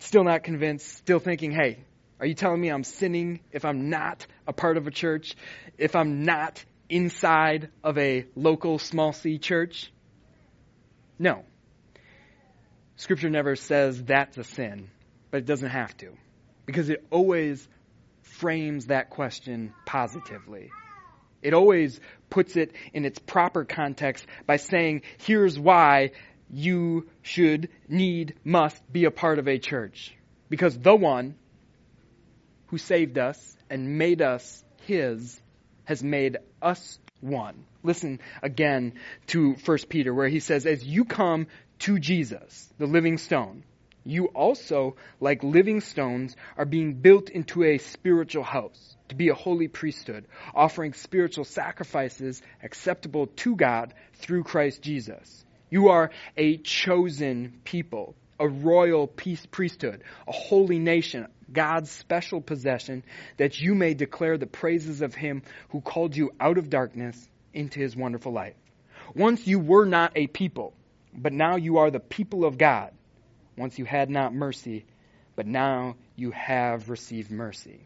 still 0.00 0.24
not 0.24 0.44
convinced, 0.44 0.86
still 0.86 1.18
thinking, 1.18 1.50
hey, 1.50 1.78
are 2.20 2.26
you 2.26 2.34
telling 2.34 2.60
me 2.60 2.68
I'm 2.68 2.84
sinning 2.84 3.40
if 3.52 3.64
I'm 3.64 3.90
not 3.90 4.26
a 4.46 4.52
part 4.52 4.76
of 4.76 4.86
a 4.86 4.90
church? 4.90 5.36
If 5.76 5.96
I'm 5.96 6.24
not 6.24 6.64
inside 6.88 7.70
of 7.82 7.98
a 7.98 8.26
local 8.34 8.78
small 8.78 9.12
c 9.12 9.38
church? 9.38 9.92
No. 11.18 11.44
Scripture 12.96 13.30
never 13.30 13.56
says 13.56 14.02
that's 14.02 14.38
a 14.38 14.44
sin, 14.44 14.90
but 15.30 15.38
it 15.38 15.46
doesn't 15.46 15.70
have 15.70 15.96
to. 15.98 16.08
Because 16.64 16.88
it 16.88 17.04
always 17.10 17.66
frames 18.22 18.86
that 18.86 19.10
question 19.10 19.72
positively. 19.84 20.70
It 21.42 21.54
always 21.54 22.00
puts 22.30 22.56
it 22.56 22.72
in 22.92 23.04
its 23.04 23.18
proper 23.18 23.64
context 23.64 24.26
by 24.46 24.56
saying, 24.56 25.02
here's 25.18 25.58
why 25.58 26.12
you 26.50 27.08
should, 27.22 27.68
need, 27.88 28.34
must 28.44 28.90
be 28.92 29.04
a 29.04 29.10
part 29.10 29.38
of 29.38 29.46
a 29.46 29.58
church. 29.58 30.14
Because 30.48 30.78
the 30.78 30.94
one 30.94 31.36
who 32.68 32.78
saved 32.78 33.18
us 33.18 33.56
and 33.68 33.98
made 33.98 34.22
us 34.22 34.64
his 34.82 35.40
has 35.84 36.02
made 36.02 36.38
us 36.62 36.98
one. 37.20 37.64
Listen 37.82 38.20
again 38.42 38.94
to 39.28 39.52
1 39.52 39.78
Peter 39.88 40.12
where 40.12 40.28
he 40.28 40.40
says, 40.40 40.66
As 40.66 40.84
you 40.84 41.04
come 41.04 41.46
to 41.80 41.98
Jesus, 41.98 42.72
the 42.78 42.86
living 42.86 43.18
stone, 43.18 43.64
you 44.06 44.26
also, 44.26 44.94
like 45.18 45.42
living 45.42 45.80
stones, 45.80 46.36
are 46.56 46.64
being 46.64 46.94
built 46.94 47.28
into 47.28 47.64
a 47.64 47.78
spiritual 47.78 48.44
house 48.44 48.96
to 49.08 49.16
be 49.16 49.28
a 49.30 49.34
holy 49.34 49.66
priesthood, 49.66 50.26
offering 50.54 50.92
spiritual 50.92 51.44
sacrifices 51.44 52.40
acceptable 52.62 53.26
to 53.26 53.56
God 53.56 53.94
through 54.14 54.44
Christ 54.44 54.80
Jesus. 54.82 55.44
You 55.70 55.88
are 55.88 56.10
a 56.36 56.56
chosen 56.58 57.60
people, 57.64 58.14
a 58.38 58.48
royal 58.48 59.08
priesthood, 59.08 60.04
a 60.28 60.32
holy 60.32 60.78
nation, 60.78 61.26
God's 61.52 61.90
special 61.90 62.40
possession, 62.40 63.02
that 63.38 63.60
you 63.60 63.74
may 63.74 63.94
declare 63.94 64.38
the 64.38 64.46
praises 64.46 65.02
of 65.02 65.16
him 65.16 65.42
who 65.70 65.80
called 65.80 66.16
you 66.16 66.30
out 66.38 66.58
of 66.58 66.70
darkness 66.70 67.28
into 67.52 67.80
his 67.80 67.96
wonderful 67.96 68.32
light. 68.32 68.54
Once 69.14 69.46
you 69.46 69.58
were 69.58 69.86
not 69.86 70.12
a 70.14 70.28
people, 70.28 70.74
but 71.16 71.32
now 71.32 71.56
you 71.56 71.78
are 71.78 71.90
the 71.90 72.00
people 72.00 72.44
of 72.44 72.58
God. 72.58 72.92
Once 73.56 73.78
you 73.78 73.84
had 73.84 74.10
not 74.10 74.34
mercy, 74.34 74.84
but 75.34 75.46
now 75.46 75.96
you 76.14 76.30
have 76.30 76.90
received 76.90 77.30
mercy. 77.30 77.80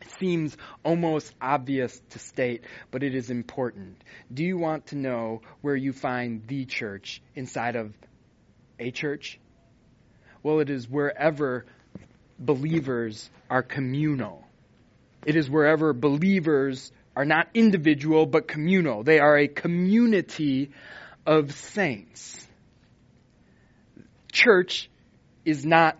It 0.00 0.10
seems 0.18 0.56
almost 0.84 1.32
obvious 1.40 2.00
to 2.10 2.18
state, 2.18 2.64
but 2.90 3.04
it 3.04 3.14
is 3.14 3.30
important. 3.30 4.02
Do 4.32 4.44
you 4.44 4.58
want 4.58 4.86
to 4.86 4.96
know 4.96 5.42
where 5.60 5.76
you 5.76 5.92
find 5.92 6.44
the 6.48 6.64
church 6.64 7.22
inside 7.36 7.76
of 7.76 7.92
a 8.80 8.90
church? 8.90 9.38
Well, 10.42 10.58
it 10.58 10.70
is 10.70 10.88
wherever 10.88 11.64
believers 12.38 13.30
are 13.48 13.62
communal. 13.62 14.44
It 15.24 15.36
is 15.36 15.48
wherever 15.48 15.92
believers 15.92 16.90
are 17.14 17.24
not 17.24 17.48
individual, 17.54 18.26
but 18.26 18.48
communal. 18.48 19.04
They 19.04 19.20
are 19.20 19.38
a 19.38 19.46
community 19.46 20.70
of 21.26 21.52
saints. 21.52 22.46
Church 24.30 24.90
is 25.44 25.64
not 25.64 25.98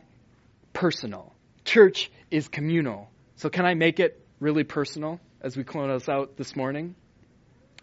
personal. 0.73 1.33
Church 1.65 2.11
is 2.31 2.49
communal. 2.49 3.11
So 3.37 3.49
can 3.49 3.67
I 3.67 3.75
make 3.75 4.01
it 4.01 4.25
really 4.41 4.65
personal? 4.65 5.21
as 5.43 5.57
we 5.57 5.65
close 5.65 6.03
us 6.03 6.09
out 6.09 6.37
this 6.37 6.57
morning? 6.57 6.95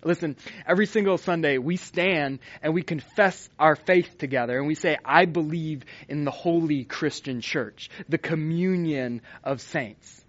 Listen, 0.02 0.38
every 0.65 0.86
single 0.86 1.17
Sunday 1.17 1.58
we 1.58 1.75
stand 1.75 2.39
and 2.63 2.73
we 2.73 2.82
confess 2.82 3.49
our 3.60 3.75
faith 3.75 4.17
together 4.17 4.58
and 4.58 4.65
we 4.65 4.75
say, 4.75 4.97
I 5.04 5.25
believe 5.25 5.84
in 6.08 6.23
the 6.23 6.32
holy 6.32 6.86
Christian 6.86 7.41
church, 7.41 7.89
the 8.08 8.17
communion 8.17 9.21
of 9.43 9.60
saints. 9.60 10.23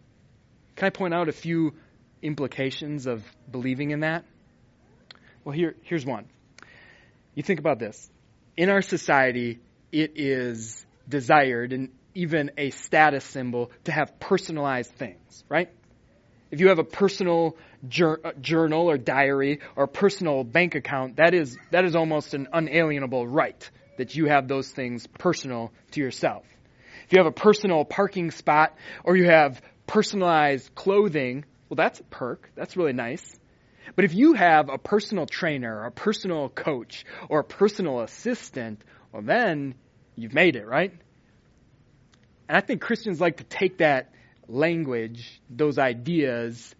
Can 0.75 0.87
I 0.87 0.91
point 0.91 1.15
out 1.15 1.29
a 1.29 1.33
few 1.33 1.75
implications 2.21 3.07
of 3.07 3.25
believing 3.49 3.93
in 3.93 4.01
that? 4.01 4.25
Well, 5.45 5.55
here, 5.55 5.77
here's 5.83 6.05
one. 6.05 6.27
You 7.35 7.43
think 7.43 7.61
about 7.61 7.79
this. 7.79 8.11
In 8.57 8.71
our 8.71 8.83
society, 8.83 9.61
it 9.93 10.13
is 10.17 10.85
desired 11.09 11.73
and 11.73 11.91
even 12.15 12.51
a 12.59 12.71
status 12.71 13.25
symbol 13.25 13.71
to 13.85 13.93
have 13.93 14.19
personalized 14.19 14.93
things, 14.93 15.45
right? 15.49 15.71
If 16.51 16.61
you 16.61 16.69
have 16.69 16.81
a 16.81 16.85
personal 16.85 17.57
uh, 17.85 18.33
journal 18.41 18.91
or 18.91 18.99
diary 18.99 19.61
or 19.77 19.87
personal 19.87 20.43
bank 20.43 20.75
account, 20.75 21.17
that 21.17 21.33
is, 21.33 21.57
that 21.71 21.85
is 21.85 21.95
almost 21.95 22.35
an 22.35 22.49
unalienable 22.53 23.27
right 23.27 23.71
that 23.97 24.17
you 24.17 24.27
have 24.27 24.49
those 24.49 24.69
things 24.69 25.07
personal 25.07 25.73
to 25.93 26.01
yourself. 26.01 26.45
If 27.05 27.13
you 27.13 27.19
have 27.19 27.27
a 27.27 27.33
personal 27.33 27.85
parking 27.85 28.31
spot 28.31 28.75
or 29.05 29.17
you 29.17 29.27
have 29.27 29.61
personalized 29.87 30.75
clothing, 30.75 31.45
well, 31.69 31.77
that's 31.77 32.01
a 32.01 32.05
perk. 32.05 32.51
That's 32.57 32.77
really 32.77 32.93
nice. 32.93 33.39
But 33.97 34.05
if 34.05 34.15
you 34.15 34.35
have 34.35 34.69
a 34.69 34.79
personal 34.79 35.27
trainer, 35.27 35.85
a 35.85 35.91
personal 35.91 36.49
coach, 36.49 37.05
or 37.29 37.41
a 37.41 37.45
personal 37.45 38.01
assistant, 38.01 38.83
well, 39.13 39.23
then 39.23 39.75
you've 40.17 40.35
made 40.35 40.57
it, 40.57 40.67
right? 40.67 40.93
And 42.49 42.57
I 42.57 42.61
think 42.61 42.81
Christians 42.81 43.21
like 43.21 43.39
to 43.39 43.45
take 43.45 43.79
that 43.79 44.13
language, 44.49 45.41
those 45.49 45.79
ideas, 45.79 46.75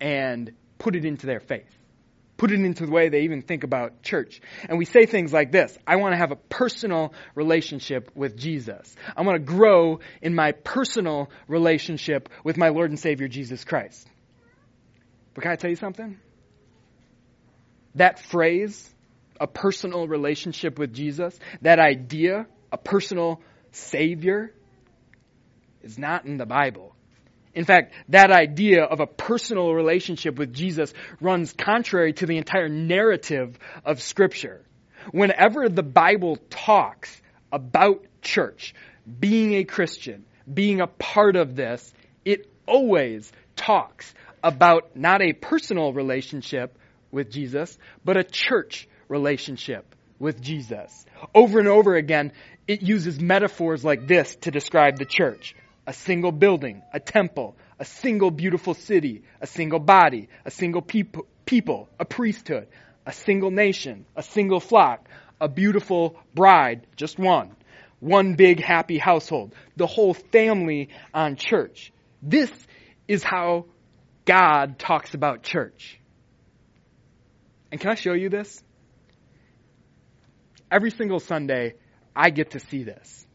and 0.00 0.52
put 0.78 0.96
it 0.96 1.04
into 1.04 1.26
their 1.26 1.40
faith. 1.40 1.70
Put 2.36 2.52
it 2.52 2.60
into 2.60 2.86
the 2.86 2.90
way 2.90 3.10
they 3.10 3.20
even 3.22 3.42
think 3.42 3.64
about 3.64 4.02
church. 4.02 4.40
And 4.66 4.78
we 4.78 4.86
say 4.86 5.04
things 5.04 5.32
like 5.32 5.52
this 5.52 5.76
I 5.86 5.96
want 5.96 6.14
to 6.14 6.16
have 6.16 6.32
a 6.32 6.36
personal 6.36 7.12
relationship 7.34 8.10
with 8.14 8.36
Jesus. 8.36 8.96
I 9.14 9.22
want 9.22 9.36
to 9.36 9.44
grow 9.44 10.00
in 10.22 10.34
my 10.34 10.52
personal 10.52 11.30
relationship 11.48 12.28
with 12.42 12.56
my 12.56 12.70
Lord 12.70 12.90
and 12.90 12.98
Savior 12.98 13.28
Jesus 13.28 13.62
Christ. 13.64 14.08
But 15.40 15.44
can 15.44 15.52
I 15.52 15.56
tell 15.56 15.70
you 15.70 15.76
something? 15.76 16.18
That 17.94 18.18
phrase, 18.18 18.94
a 19.40 19.46
personal 19.46 20.06
relationship 20.06 20.78
with 20.78 20.92
Jesus, 20.92 21.34
that 21.62 21.78
idea, 21.78 22.46
a 22.70 22.76
personal 22.76 23.40
Savior, 23.72 24.52
is 25.82 25.96
not 25.96 26.26
in 26.26 26.36
the 26.36 26.44
Bible. 26.44 26.94
In 27.54 27.64
fact, 27.64 27.94
that 28.10 28.30
idea 28.30 28.84
of 28.84 29.00
a 29.00 29.06
personal 29.06 29.72
relationship 29.72 30.38
with 30.38 30.52
Jesus 30.52 30.92
runs 31.22 31.54
contrary 31.54 32.12
to 32.12 32.26
the 32.26 32.36
entire 32.36 32.68
narrative 32.68 33.58
of 33.82 34.02
Scripture. 34.02 34.60
Whenever 35.10 35.70
the 35.70 35.82
Bible 35.82 36.36
talks 36.50 37.18
about 37.50 38.04
church, 38.20 38.74
being 39.18 39.54
a 39.54 39.64
Christian, 39.64 40.26
being 40.52 40.82
a 40.82 40.86
part 40.86 41.36
of 41.36 41.56
this, 41.56 41.94
it 42.26 42.46
always 42.66 43.32
talks 43.56 44.14
about 44.42 44.96
not 44.96 45.22
a 45.22 45.32
personal 45.32 45.92
relationship 45.92 46.76
with 47.10 47.30
Jesus, 47.30 47.76
but 48.04 48.16
a 48.16 48.24
church 48.24 48.88
relationship 49.08 49.94
with 50.18 50.40
Jesus. 50.40 51.04
Over 51.34 51.58
and 51.58 51.68
over 51.68 51.96
again, 51.96 52.32
it 52.68 52.82
uses 52.82 53.18
metaphors 53.18 53.84
like 53.84 54.06
this 54.06 54.36
to 54.42 54.50
describe 54.50 54.98
the 54.98 55.04
church 55.04 55.54
a 55.86 55.92
single 55.92 56.30
building, 56.30 56.82
a 56.92 57.00
temple, 57.00 57.56
a 57.80 57.84
single 57.84 58.30
beautiful 58.30 58.74
city, 58.74 59.22
a 59.40 59.46
single 59.46 59.80
body, 59.80 60.28
a 60.44 60.50
single 60.50 60.82
peop- 60.82 61.26
people, 61.46 61.88
a 61.98 62.04
priesthood, 62.04 62.68
a 63.06 63.12
single 63.12 63.50
nation, 63.50 64.04
a 64.14 64.22
single 64.22 64.60
flock, 64.60 65.08
a 65.40 65.48
beautiful 65.48 66.16
bride, 66.34 66.86
just 66.94 67.18
one, 67.18 67.56
one 67.98 68.34
big 68.34 68.62
happy 68.62 68.98
household, 68.98 69.54
the 69.76 69.86
whole 69.86 70.14
family 70.14 70.90
on 71.12 71.36
church. 71.36 71.92
This 72.22 72.52
is 73.08 73.24
how 73.24 73.64
God 74.30 74.78
talks 74.78 75.14
about 75.14 75.42
church. 75.42 75.98
And 77.72 77.80
can 77.80 77.90
I 77.90 77.96
show 77.96 78.12
you 78.12 78.28
this? 78.28 78.62
Every 80.70 80.92
single 80.92 81.18
Sunday, 81.18 81.74
I 82.14 82.30
get 82.30 82.52
to 82.52 82.60
see 82.60 82.84
this. 82.84 83.26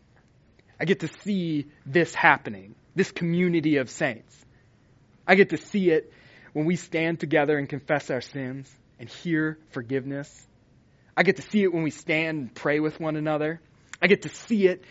I 0.79 0.85
get 0.85 1.01
to 1.01 1.09
see 1.23 1.65
this 1.85 2.15
happening, 2.15 2.75
this 2.95 3.11
community 3.11 3.75
of 3.75 3.89
saints. 3.89 4.33
I 5.27 5.35
get 5.35 5.49
to 5.49 5.57
see 5.57 5.89
it 5.89 6.13
when 6.53 6.63
we 6.63 6.77
stand 6.77 7.19
together 7.19 7.57
and 7.57 7.67
confess 7.67 8.09
our 8.09 8.21
sins 8.21 8.73
and 8.97 9.09
hear 9.09 9.59
forgiveness. 9.71 10.47
I 11.17 11.23
get 11.23 11.35
to 11.35 11.41
see 11.41 11.63
it 11.63 11.73
when 11.73 11.83
we 11.83 11.91
stand 11.91 12.37
and 12.39 12.55
pray 12.55 12.79
with 12.79 13.01
one 13.01 13.17
another. 13.17 13.59
I 14.01 14.07
get 14.07 14.21
to 14.21 14.29
see 14.29 14.67
it 14.67 14.85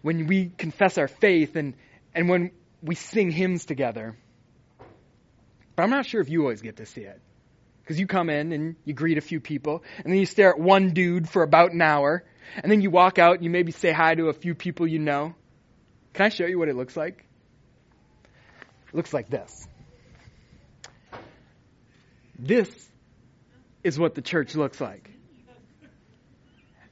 when 0.00 0.28
we 0.28 0.46
confess 0.56 0.96
our 0.96 1.08
faith 1.08 1.56
and, 1.56 1.74
and 2.14 2.30
when 2.30 2.52
we 2.80 2.94
sing 2.94 3.30
hymns 3.30 3.66
together. 3.66 4.16
But 5.74 5.84
I'm 5.84 5.90
not 5.90 6.06
sure 6.06 6.20
if 6.20 6.28
you 6.28 6.42
always 6.42 6.62
get 6.62 6.76
to 6.76 6.86
see 6.86 7.02
it. 7.02 7.20
Because 7.82 7.98
you 7.98 8.06
come 8.06 8.30
in 8.30 8.52
and 8.52 8.76
you 8.84 8.94
greet 8.94 9.18
a 9.18 9.22
few 9.22 9.40
people, 9.40 9.82
and 9.98 10.12
then 10.12 10.20
you 10.20 10.26
stare 10.26 10.50
at 10.50 10.58
one 10.58 10.90
dude 10.90 11.28
for 11.28 11.42
about 11.42 11.72
an 11.72 11.82
hour, 11.82 12.24
and 12.62 12.70
then 12.70 12.80
you 12.80 12.90
walk 12.90 13.18
out 13.18 13.36
and 13.36 13.44
you 13.44 13.50
maybe 13.50 13.72
say 13.72 13.92
hi 13.92 14.14
to 14.14 14.28
a 14.28 14.32
few 14.32 14.54
people 14.54 14.86
you 14.86 14.98
know. 14.98 15.34
Can 16.12 16.26
I 16.26 16.28
show 16.28 16.46
you 16.46 16.58
what 16.58 16.68
it 16.68 16.76
looks 16.76 16.96
like? 16.96 17.24
It 18.88 18.94
looks 18.94 19.12
like 19.12 19.30
this. 19.30 19.66
This 22.38 22.68
is 23.82 23.98
what 23.98 24.14
the 24.14 24.22
church 24.22 24.54
looks 24.54 24.80
like. 24.80 25.10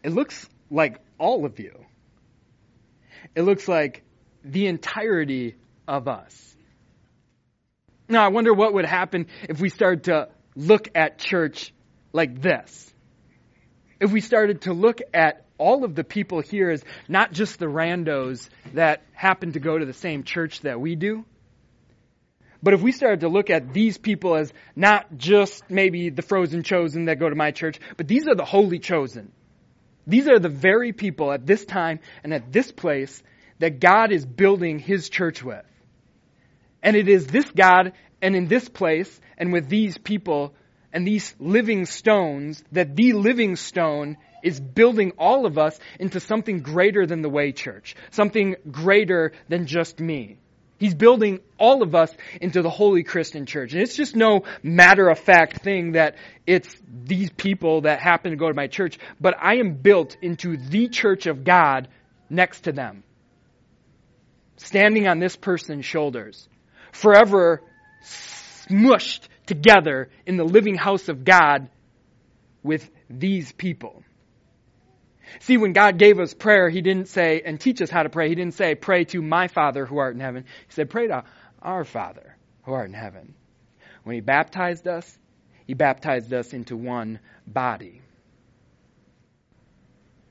It 0.03 0.13
looks 0.13 0.49
like 0.71 0.99
all 1.19 1.45
of 1.45 1.59
you. 1.61 1.85
It 3.35 3.43
looks 3.43 3.69
like 3.69 4.03
the 4.43 4.67
entirety 4.67 5.57
of 5.87 6.09
us. 6.09 6.50
Now, 8.11 8.25
I 8.25 8.29
wonder 8.29 8.53
what 8.53 8.75
would 8.75 8.87
happen 8.87 9.29
if 9.49 9.61
we 9.61 9.69
started 9.69 10.05
to 10.05 10.29
look 10.57 10.89
at 10.97 11.19
church 11.19 11.73
like 12.13 12.43
this. 12.43 12.93
If 14.01 14.11
we 14.11 14.21
started 14.21 14.63
to 14.63 14.73
look 14.73 15.01
at 15.15 15.45
all 15.59 15.85
of 15.85 15.95
the 15.95 16.03
people 16.03 16.41
here 16.41 16.71
as 16.71 16.83
not 17.09 17.33
just 17.33 17.61
the 17.61 17.67
randos 17.67 18.49
that 18.75 19.03
happen 19.13 19.53
to 19.53 19.61
go 19.61 19.79
to 19.79 19.87
the 19.87 19.93
same 19.93 20.25
church 20.25 20.63
that 20.63 20.81
we 20.81 20.97
do, 20.97 21.25
but 22.61 22.75
if 22.75 22.83
we 22.83 22.91
started 22.91 23.21
to 23.21 23.29
look 23.29 23.49
at 23.49 23.73
these 23.73 23.97
people 23.97 24.35
as 24.35 24.53
not 24.75 25.17
just 25.17 25.71
maybe 25.71 26.11
the 26.11 26.23
frozen 26.23 26.65
chosen 26.65 27.05
that 27.05 27.21
go 27.21 27.29
to 27.29 27.37
my 27.37 27.53
church, 27.53 27.79
but 27.97 28.09
these 28.09 28.27
are 28.27 28.35
the 28.35 28.45
holy 28.45 28.81
chosen. 28.81 29.31
These 30.07 30.27
are 30.29 30.41
the 30.41 30.49
very 30.49 30.93
people 30.93 31.31
at 31.31 31.47
this 31.47 31.65
time 31.65 32.01
and 32.25 32.35
at 32.35 32.53
this 32.53 32.73
place 32.73 33.23
that 33.61 33.79
God 33.79 34.11
is 34.11 34.27
building 34.27 34.81
his 34.81 35.09
church 35.09 35.45
with. 35.45 35.65
And 36.83 36.97
it 36.97 37.09
is 37.09 37.27
this 37.27 37.51
God 37.51 37.93
and 38.23 38.35
in 38.35 38.49
this 38.49 38.69
place 38.69 39.21
and 39.39 39.53
with 39.53 39.69
these 39.69 39.99
people 39.99 40.55
and 40.93 41.07
these 41.07 41.35
living 41.39 41.87
stones 41.87 42.63
that 42.73 42.97
the 42.97 43.13
living 43.13 43.57
stone 43.57 44.17
is 44.43 44.59
building 44.59 45.13
all 45.19 45.47
of 45.47 45.59
us 45.59 45.79
into 45.99 46.21
something 46.21 46.61
greater 46.61 47.07
than 47.07 47.23
the 47.23 47.29
way 47.29 47.53
church, 47.53 47.95
something 48.11 48.57
greater 48.71 49.33
than 49.49 49.67
just 49.67 50.01
me. 50.01 50.39
He's 50.79 50.95
building 50.95 51.41
all 51.59 51.83
of 51.83 51.95
us 51.95 52.11
into 52.41 52.63
the 52.63 52.71
holy 52.71 53.03
Christian 53.03 53.45
church. 53.45 53.75
And 53.75 53.83
it's 53.83 53.95
just 53.95 54.17
no 54.17 54.45
matter 54.63 55.11
of 55.11 55.19
fact 55.19 55.63
thing 55.63 55.93
that 55.93 56.17
it's 56.47 56.75
these 56.91 57.31
people 57.31 57.83
that 57.83 58.01
happen 58.01 58.31
to 58.31 58.37
go 58.39 58.49
to 58.49 58.55
my 58.55 58.67
church, 58.67 58.99
but 59.21 59.35
I 59.39 59.57
am 59.57 59.75
built 59.75 60.17
into 60.23 60.57
the 60.57 60.89
church 60.89 61.27
of 61.27 61.45
God 61.45 61.89
next 62.31 62.63
to 62.63 62.73
them. 62.73 63.05
Standing 64.57 65.07
on 65.07 65.19
this 65.19 65.37
person's 65.37 65.85
shoulders. 65.85 66.49
Forever 66.93 67.63
smushed 68.03 69.29
together 69.47 70.11
in 70.27 70.37
the 70.37 70.45
living 70.45 70.77
house 70.77 71.09
of 71.09 71.25
God 71.25 71.69
with 72.63 72.89
these 73.09 73.53
people. 73.53 74.03
See, 75.41 75.57
when 75.57 75.73
God 75.73 75.99
gave 75.99 76.19
us 76.19 76.35
prayer, 76.35 76.69
He 76.69 76.83
didn't 76.83 77.09
say, 77.09 77.43
and 77.45 77.61
teach 77.61 77.81
us 77.81 77.91
how 77.91 78.03
to 78.03 78.09
pray, 78.09 78.29
He 78.29 78.35
didn't 78.35 78.55
say, 78.55 78.75
pray 78.75 79.05
to 79.07 79.23
my 79.23 79.49
Father 79.49 79.87
who 79.87 79.99
art 79.99 80.15
in 80.15 80.21
heaven. 80.21 80.45
He 80.67 80.73
said, 80.73 80.91
pray 80.91 81.07
to 81.07 81.25
our 81.63 81.85
Father 81.85 82.37
who 82.65 82.73
art 82.73 82.89
in 82.89 82.95
heaven. 82.95 83.35
When 84.03 84.15
He 84.15 84.21
baptized 84.21 84.89
us, 84.89 85.19
He 85.67 85.75
baptized 85.75 86.33
us 86.33 86.53
into 86.53 86.77
one 86.77 87.21
body. 87.47 88.01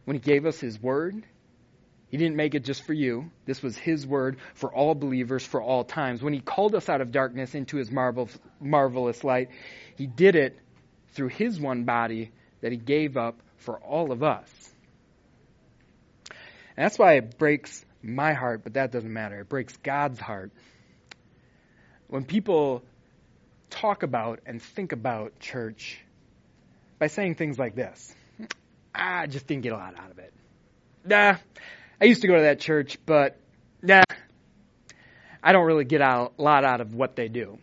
When 0.05 0.15
He 0.15 0.21
gave 0.21 0.45
us 0.45 0.59
His 0.59 0.81
Word, 0.81 1.23
He 2.09 2.17
didn't 2.17 2.35
make 2.35 2.55
it 2.55 2.63
just 2.63 2.83
for 2.83 2.93
you. 2.93 3.29
This 3.45 3.61
was 3.61 3.77
His 3.77 4.05
Word 4.05 4.37
for 4.55 4.73
all 4.73 4.95
believers 4.95 5.45
for 5.45 5.61
all 5.61 5.83
times. 5.83 6.21
When 6.21 6.33
He 6.33 6.39
called 6.39 6.73
us 6.75 6.89
out 6.89 7.01
of 7.01 7.11
darkness 7.11 7.53
into 7.53 7.77
His 7.77 7.91
marvel, 7.91 8.29
marvelous 8.59 9.23
light, 9.23 9.49
He 9.95 10.07
did 10.07 10.35
it 10.35 10.57
through 11.09 11.29
His 11.29 11.59
one 11.59 11.83
body 11.83 12.31
that 12.61 12.71
He 12.71 12.77
gave 12.77 13.15
up 13.15 13.39
for 13.57 13.77
all 13.79 14.11
of 14.11 14.23
us. 14.23 14.49
And 16.75 16.85
that's 16.85 16.97
why 16.97 17.13
it 17.13 17.37
breaks 17.37 17.85
my 18.01 18.33
heart, 18.33 18.63
but 18.63 18.73
that 18.73 18.91
doesn't 18.91 19.11
matter. 19.11 19.41
It 19.41 19.49
breaks 19.49 19.75
God's 19.77 20.19
heart. 20.19 20.51
When 22.07 22.23
people 22.23 22.83
talk 23.69 24.01
about 24.01 24.39
and 24.47 24.61
think 24.61 24.93
about 24.93 25.39
church 25.39 25.99
by 26.97 27.07
saying 27.07 27.35
things 27.35 27.59
like 27.59 27.75
this 27.75 28.15
hmm, 28.37 28.45
I 28.95 29.27
just 29.27 29.45
didn't 29.45 29.61
get 29.61 29.73
a 29.73 29.77
lot 29.77 29.93
out 29.97 30.09
of 30.09 30.17
it. 30.17 30.33
Nah, 31.05 31.35
I 32.01 32.05
used 32.05 32.21
to 32.21 32.27
go 32.27 32.35
to 32.35 32.43
that 32.43 32.59
church, 32.59 32.97
but 33.05 33.37
nah, 33.81 34.03
I 35.43 35.51
don't 35.51 35.65
really 35.65 35.85
get 35.85 36.01
a 36.01 36.29
lot 36.37 36.63
out 36.63 36.79
of 36.79 36.93
what 36.95 37.15
they 37.15 37.27
do. 37.27 37.57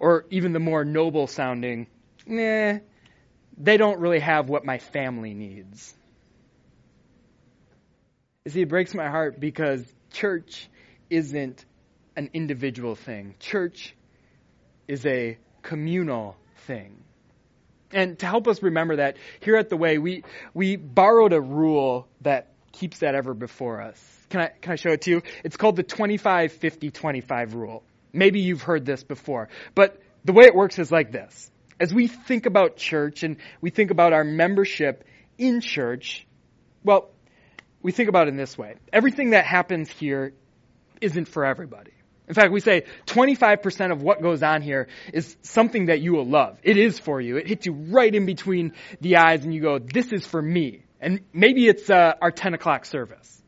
Or 0.00 0.26
even 0.30 0.52
the 0.52 0.58
more 0.58 0.84
noble 0.84 1.26
sounding, 1.26 1.86
nah, 2.26 2.78
they 3.56 3.76
don't 3.76 4.00
really 4.00 4.18
have 4.18 4.48
what 4.48 4.64
my 4.64 4.78
family 4.78 5.34
needs. 5.34 5.94
You 8.44 8.50
see, 8.50 8.62
it 8.62 8.68
breaks 8.68 8.92
my 8.92 9.08
heart 9.08 9.38
because 9.38 9.84
church 10.12 10.68
isn't 11.08 11.64
an 12.16 12.30
individual 12.32 12.96
thing. 12.96 13.36
Church 13.38 13.94
is 14.88 15.06
a 15.06 15.38
communal 15.62 16.36
thing. 16.66 17.04
And 17.92 18.18
to 18.18 18.26
help 18.26 18.48
us 18.48 18.62
remember 18.62 18.96
that, 18.96 19.16
here 19.40 19.56
at 19.56 19.70
the 19.70 19.76
Way, 19.76 19.98
we, 19.98 20.24
we 20.52 20.74
borrowed 20.74 21.32
a 21.32 21.40
rule 21.40 22.08
that 22.22 22.53
keeps 22.74 22.98
that 22.98 23.14
ever 23.14 23.34
before 23.34 23.80
us. 23.80 24.00
Can 24.30 24.40
I, 24.40 24.50
can 24.60 24.72
I 24.72 24.76
show 24.76 24.90
it 24.90 25.02
to 25.02 25.10
you? 25.10 25.22
It's 25.44 25.56
called 25.56 25.76
the 25.76 25.82
25 25.82 26.52
50 26.52 26.90
25 26.90 27.54
rule. 27.54 27.82
Maybe 28.12 28.40
you've 28.40 28.62
heard 28.62 28.84
this 28.84 29.02
before. 29.02 29.48
But 29.74 30.00
the 30.24 30.32
way 30.32 30.44
it 30.44 30.54
works 30.54 30.78
is 30.78 30.90
like 30.90 31.10
this. 31.12 31.50
As 31.80 31.92
we 31.92 32.06
think 32.06 32.46
about 32.46 32.76
church 32.76 33.22
and 33.22 33.36
we 33.60 33.70
think 33.70 33.90
about 33.90 34.12
our 34.12 34.24
membership 34.24 35.04
in 35.38 35.60
church, 35.60 36.26
well, 36.84 37.10
we 37.82 37.92
think 37.92 38.08
about 38.08 38.28
it 38.28 38.30
in 38.30 38.36
this 38.36 38.56
way. 38.56 38.76
Everything 38.92 39.30
that 39.30 39.44
happens 39.44 39.90
here 39.90 40.32
isn't 41.00 41.26
for 41.26 41.44
everybody. 41.44 41.90
In 42.26 42.34
fact, 42.34 42.52
we 42.52 42.60
say 42.60 42.84
25% 43.06 43.92
of 43.92 44.02
what 44.02 44.22
goes 44.22 44.42
on 44.42 44.62
here 44.62 44.88
is 45.12 45.36
something 45.42 45.86
that 45.86 46.00
you 46.00 46.12
will 46.12 46.24
love. 46.24 46.58
It 46.62 46.78
is 46.78 46.98
for 46.98 47.20
you. 47.20 47.36
It 47.36 47.46
hits 47.46 47.66
you 47.66 47.72
right 47.72 48.14
in 48.14 48.24
between 48.24 48.72
the 49.00 49.16
eyes 49.16 49.44
and 49.44 49.52
you 49.52 49.60
go, 49.60 49.78
this 49.78 50.10
is 50.12 50.26
for 50.26 50.40
me. 50.40 50.83
And 51.04 51.20
maybe 51.34 51.68
it's 51.68 51.90
uh, 51.90 52.14
our 52.22 52.30
10 52.30 52.54
o'clock 52.54 52.86
service. 52.86 53.42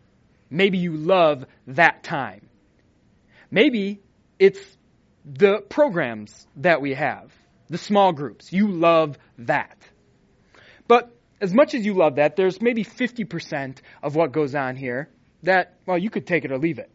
Maybe 0.51 0.77
you 0.77 0.95
love 0.95 1.47
that 1.69 2.03
time. 2.03 2.51
Maybe 3.51 4.03
it's 4.39 4.61
the 5.25 5.63
programs 5.63 6.47
that 6.57 6.83
we 6.83 6.93
have, 6.93 7.33
the 7.69 7.79
small 7.79 8.13
groups. 8.13 8.53
You 8.53 8.69
love 8.69 9.17
that. 9.39 9.79
But 10.87 11.17
as 11.41 11.55
much 11.55 11.73
as 11.73 11.87
you 11.87 11.95
love 11.95 12.17
that, 12.17 12.37
there's 12.37 12.61
maybe 12.61 12.85
50% 12.85 13.79
of 14.03 14.15
what 14.15 14.33
goes 14.33 14.55
on 14.55 14.77
here 14.77 15.09
that, 15.43 15.77
well, 15.87 15.97
you 15.97 16.11
could 16.11 16.27
take 16.27 16.45
it 16.45 16.53
or 16.53 16.59
leave 16.59 16.79
it. 16.79 16.91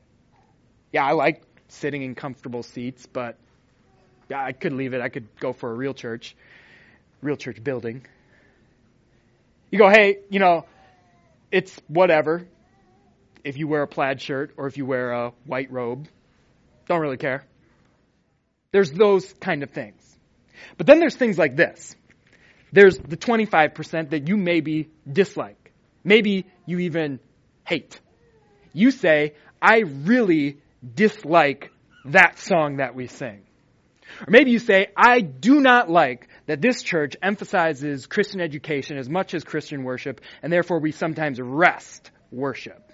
Yeah, 0.94 1.06
I 1.06 1.14
like 1.14 1.42
sitting 1.70 2.04
in 2.04 2.14
comfortable 2.14 2.62
seats, 2.62 3.08
but 3.08 3.40
yeah, 4.30 4.46
I 4.46 4.52
could 4.52 4.74
leave 4.74 4.94
it. 4.94 5.02
I 5.02 5.10
could 5.10 5.28
go 5.40 5.54
for 5.54 5.72
a 5.72 5.74
real 5.74 5.96
church, 5.96 6.36
real 7.24 7.36
church 7.36 7.64
building. 7.64 8.06
You 9.72 9.80
go, 9.80 9.90
hey, 9.90 10.20
you 10.30 10.40
know, 10.40 10.66
it's 11.52 11.76
whatever 11.88 12.46
if 13.44 13.58
you 13.58 13.68
wear 13.68 13.84
a 13.84 13.88
plaid 13.88 14.22
shirt 14.22 14.54
or 14.58 14.68
if 14.68 14.78
you 14.78 14.86
wear 14.86 15.12
a 15.12 15.34
white 15.46 15.72
robe. 15.72 16.08
Don't 16.88 17.00
really 17.00 17.18
care. 17.18 17.46
There's 18.72 18.92
those 18.92 19.32
kind 19.34 19.64
of 19.64 19.72
things. 19.72 20.02
But 20.78 20.88
then 20.88 21.00
there's 21.00 21.16
things 21.16 21.38
like 21.38 21.56
this. 21.56 21.96
There's 22.74 22.98
the 22.98 23.18
25% 23.18 24.12
that 24.12 24.28
you 24.28 24.38
maybe 24.38 24.90
dislike. 25.12 25.72
Maybe 26.04 26.46
you 26.66 26.80
even 26.80 27.20
hate. 27.66 28.00
You 28.74 28.92
say, 28.92 29.36
I 29.62 29.80
really 29.80 30.58
dislike 30.96 31.72
that 32.06 32.40
song 32.40 32.78
that 32.78 32.96
we 32.96 33.08
sing. 33.08 33.44
Or 34.22 34.28
maybe 34.30 34.52
you 34.52 34.60
say, 34.60 34.88
I 34.96 35.22
do 35.22 35.60
not 35.60 35.90
like 35.90 36.28
that 36.48 36.62
this 36.62 36.82
church 36.84 37.16
emphasizes 37.22 38.08
Christian 38.08 38.42
education 38.42 38.98
as 38.98 39.10
much 39.10 39.34
as 39.34 39.44
Christian 39.44 39.84
worship, 39.84 40.22
and 40.42 40.52
therefore 40.52 40.80
we 40.80 40.92
sometimes 40.92 41.40
rest 41.40 42.12
worship. 42.32 42.92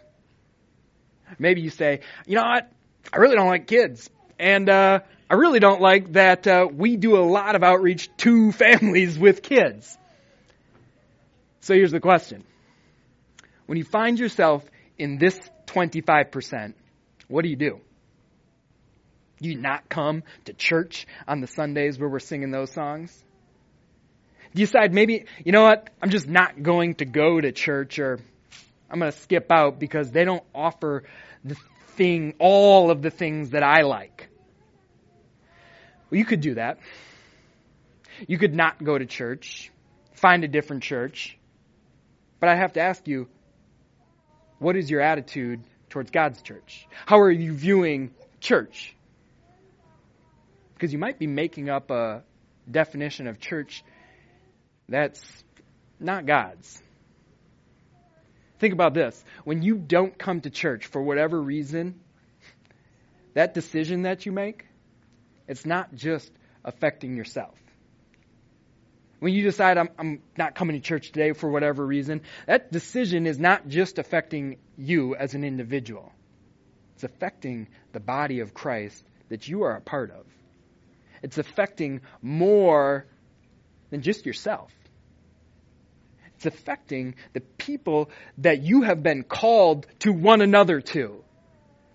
Maybe 1.39 1.61
you 1.61 1.69
say, 1.69 2.01
you 2.25 2.35
know 2.35 2.43
what? 2.43 2.71
I 3.11 3.17
really 3.17 3.35
don't 3.35 3.47
like 3.47 3.67
kids. 3.67 4.09
And 4.39 4.69
uh, 4.69 4.99
I 5.29 5.35
really 5.35 5.59
don't 5.59 5.81
like 5.81 6.13
that 6.13 6.47
uh, 6.47 6.67
we 6.71 6.95
do 6.95 7.17
a 7.17 7.25
lot 7.25 7.55
of 7.55 7.63
outreach 7.63 8.09
to 8.17 8.51
families 8.53 9.17
with 9.17 9.41
kids. 9.41 9.97
So 11.61 11.73
here's 11.73 11.91
the 11.91 11.99
question. 11.99 12.43
When 13.65 13.77
you 13.77 13.83
find 13.83 14.17
yourself 14.17 14.63
in 14.97 15.17
this 15.17 15.37
25%, 15.67 16.73
what 17.27 17.43
do 17.43 17.49
you 17.49 17.57
do? 17.57 17.81
Do 19.41 19.49
you 19.49 19.57
not 19.57 19.89
come 19.89 20.23
to 20.45 20.53
church 20.53 21.05
on 21.27 21.41
the 21.41 21.47
Sundays 21.47 21.99
where 21.99 22.09
we're 22.09 22.19
singing 22.19 22.51
those 22.51 22.71
songs? 22.71 23.23
Decide 24.53 24.93
maybe, 24.93 25.25
you 25.43 25.51
know 25.51 25.63
what, 25.63 25.89
I'm 26.01 26.09
just 26.09 26.27
not 26.27 26.61
going 26.61 26.95
to 26.95 27.05
go 27.05 27.39
to 27.39 27.51
church 27.51 27.99
or 27.99 28.19
I'm 28.89 28.99
going 28.99 29.11
to 29.11 29.17
skip 29.17 29.51
out 29.51 29.79
because 29.79 30.11
they 30.11 30.25
don't 30.25 30.43
offer 30.55 31.03
the 31.43 31.55
thing, 31.97 32.35
all 32.39 32.91
of 32.91 33.01
the 33.01 33.09
things 33.09 33.49
that 33.51 33.63
I 33.63 33.81
like? 33.81 34.29
Well, 36.09 36.17
you 36.17 36.25
could 36.25 36.41
do 36.41 36.55
that. 36.55 36.79
You 38.27 38.37
could 38.37 38.55
not 38.55 38.83
go 38.83 38.97
to 38.97 39.05
church, 39.05 39.71
find 40.13 40.43
a 40.43 40.47
different 40.47 40.83
church. 40.83 41.37
But 42.39 42.49
I 42.49 42.55
have 42.55 42.73
to 42.73 42.81
ask 42.81 43.07
you, 43.07 43.27
what 44.59 44.75
is 44.75 44.89
your 44.89 45.01
attitude 45.01 45.63
towards 45.89 46.11
God's 46.11 46.41
church? 46.41 46.87
How 47.05 47.19
are 47.19 47.31
you 47.31 47.53
viewing 47.53 48.11
church? 48.39 48.95
Because 50.73 50.93
you 50.93 50.99
might 50.99 51.19
be 51.19 51.27
making 51.27 51.69
up 51.69 51.91
a 51.91 52.23
definition 52.69 53.27
of 53.27 53.39
church 53.39 53.83
that's 54.89 55.23
not 55.99 56.25
God's. 56.25 56.81
Think 58.59 58.73
about 58.73 58.93
this. 58.93 59.23
When 59.43 59.61
you 59.61 59.75
don't 59.77 60.17
come 60.17 60.41
to 60.41 60.49
church 60.49 60.87
for 60.87 61.01
whatever 61.01 61.41
reason, 61.41 61.99
that 63.33 63.53
decision 63.53 64.03
that 64.03 64.25
you 64.25 64.31
make, 64.31 64.65
it's 65.47 65.65
not 65.65 65.93
just 65.93 66.31
affecting 66.65 67.15
yourself. 67.15 67.55
When 69.19 69.33
you 69.33 69.43
decide, 69.43 69.77
I'm, 69.77 69.89
I'm 69.97 70.21
not 70.37 70.55
coming 70.55 70.75
to 70.75 70.81
church 70.81 71.11
today 71.11 71.33
for 71.33 71.49
whatever 71.49 71.85
reason, 71.85 72.21
that 72.45 72.71
decision 72.71 73.25
is 73.25 73.39
not 73.39 73.67
just 73.67 73.97
affecting 73.97 74.57
you 74.77 75.15
as 75.15 75.33
an 75.33 75.43
individual. 75.43 76.11
It's 76.95 77.03
affecting 77.03 77.67
the 77.93 77.99
body 77.99 78.39
of 78.39 78.53
Christ 78.53 79.03
that 79.29 79.47
you 79.47 79.63
are 79.63 79.75
a 79.75 79.81
part 79.81 80.11
of. 80.11 80.25
It's 81.23 81.37
affecting 81.37 82.01
more 82.21 83.07
than 83.89 84.01
just 84.01 84.25
yourself. 84.25 84.71
It's 86.35 86.45
affecting 86.45 87.15
the 87.33 87.41
people 87.41 88.11
that 88.39 88.61
you 88.61 88.83
have 88.83 89.01
been 89.01 89.23
called 89.23 89.87
to 89.99 90.11
one 90.13 90.41
another 90.41 90.81
to. 90.81 91.23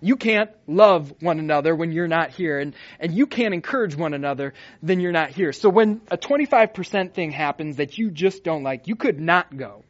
You 0.01 0.17
can't 0.17 0.51
love 0.67 1.15
one 1.21 1.39
another 1.39 1.77
when 1.77 1.93
you're 1.93 2.09
not 2.09 2.31
here, 2.31 2.59
and, 2.59 2.75
and 2.99 3.15
you 3.15 3.29
can't 3.29 3.55
encourage 3.55 3.95
one 3.95 4.15
another 4.15 4.53
then 4.83 4.99
you're 4.99 5.13
not 5.13 5.31
here. 5.31 5.53
So 5.53 5.69
when 5.69 6.01
a 6.11 6.19
25% 6.19 7.13
thing 7.13 7.31
happens 7.31 7.77
that 7.77 7.99
you 7.99 8.11
just 8.11 8.43
don't 8.43 8.65
like, 8.65 8.89
you 8.89 8.97
could 8.97 9.21
not 9.21 9.57
go. 9.57 9.85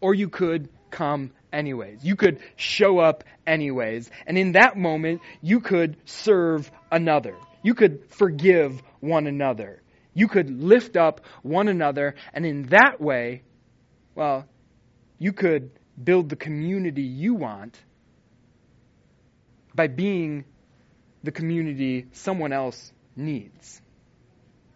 Or 0.00 0.14
you 0.14 0.30
could 0.30 0.70
come 0.90 1.32
anyways. 1.52 2.02
You 2.02 2.16
could 2.16 2.40
show 2.56 2.98
up 2.98 3.24
anyways. 3.46 4.10
And 4.26 4.38
in 4.38 4.52
that 4.52 4.78
moment, 4.78 5.20
you 5.42 5.60
could 5.60 5.98
serve 6.06 6.70
another. 6.90 7.36
You 7.62 7.74
could 7.74 8.10
forgive 8.10 8.82
one 9.00 9.26
another. 9.26 9.82
You 10.14 10.28
could 10.28 10.50
lift 10.50 10.96
up 10.96 11.20
one 11.42 11.68
another. 11.68 12.14
And 12.32 12.44
in 12.44 12.64
that 12.68 13.00
way, 13.00 13.42
well, 14.14 14.46
you 15.18 15.32
could 15.32 15.70
build 16.02 16.28
the 16.28 16.36
community 16.36 17.02
you 17.02 17.34
want 17.34 17.78
by 19.74 19.86
being 19.86 20.44
the 21.22 21.30
community 21.30 22.06
someone 22.12 22.52
else 22.52 22.92
needs. 23.14 23.80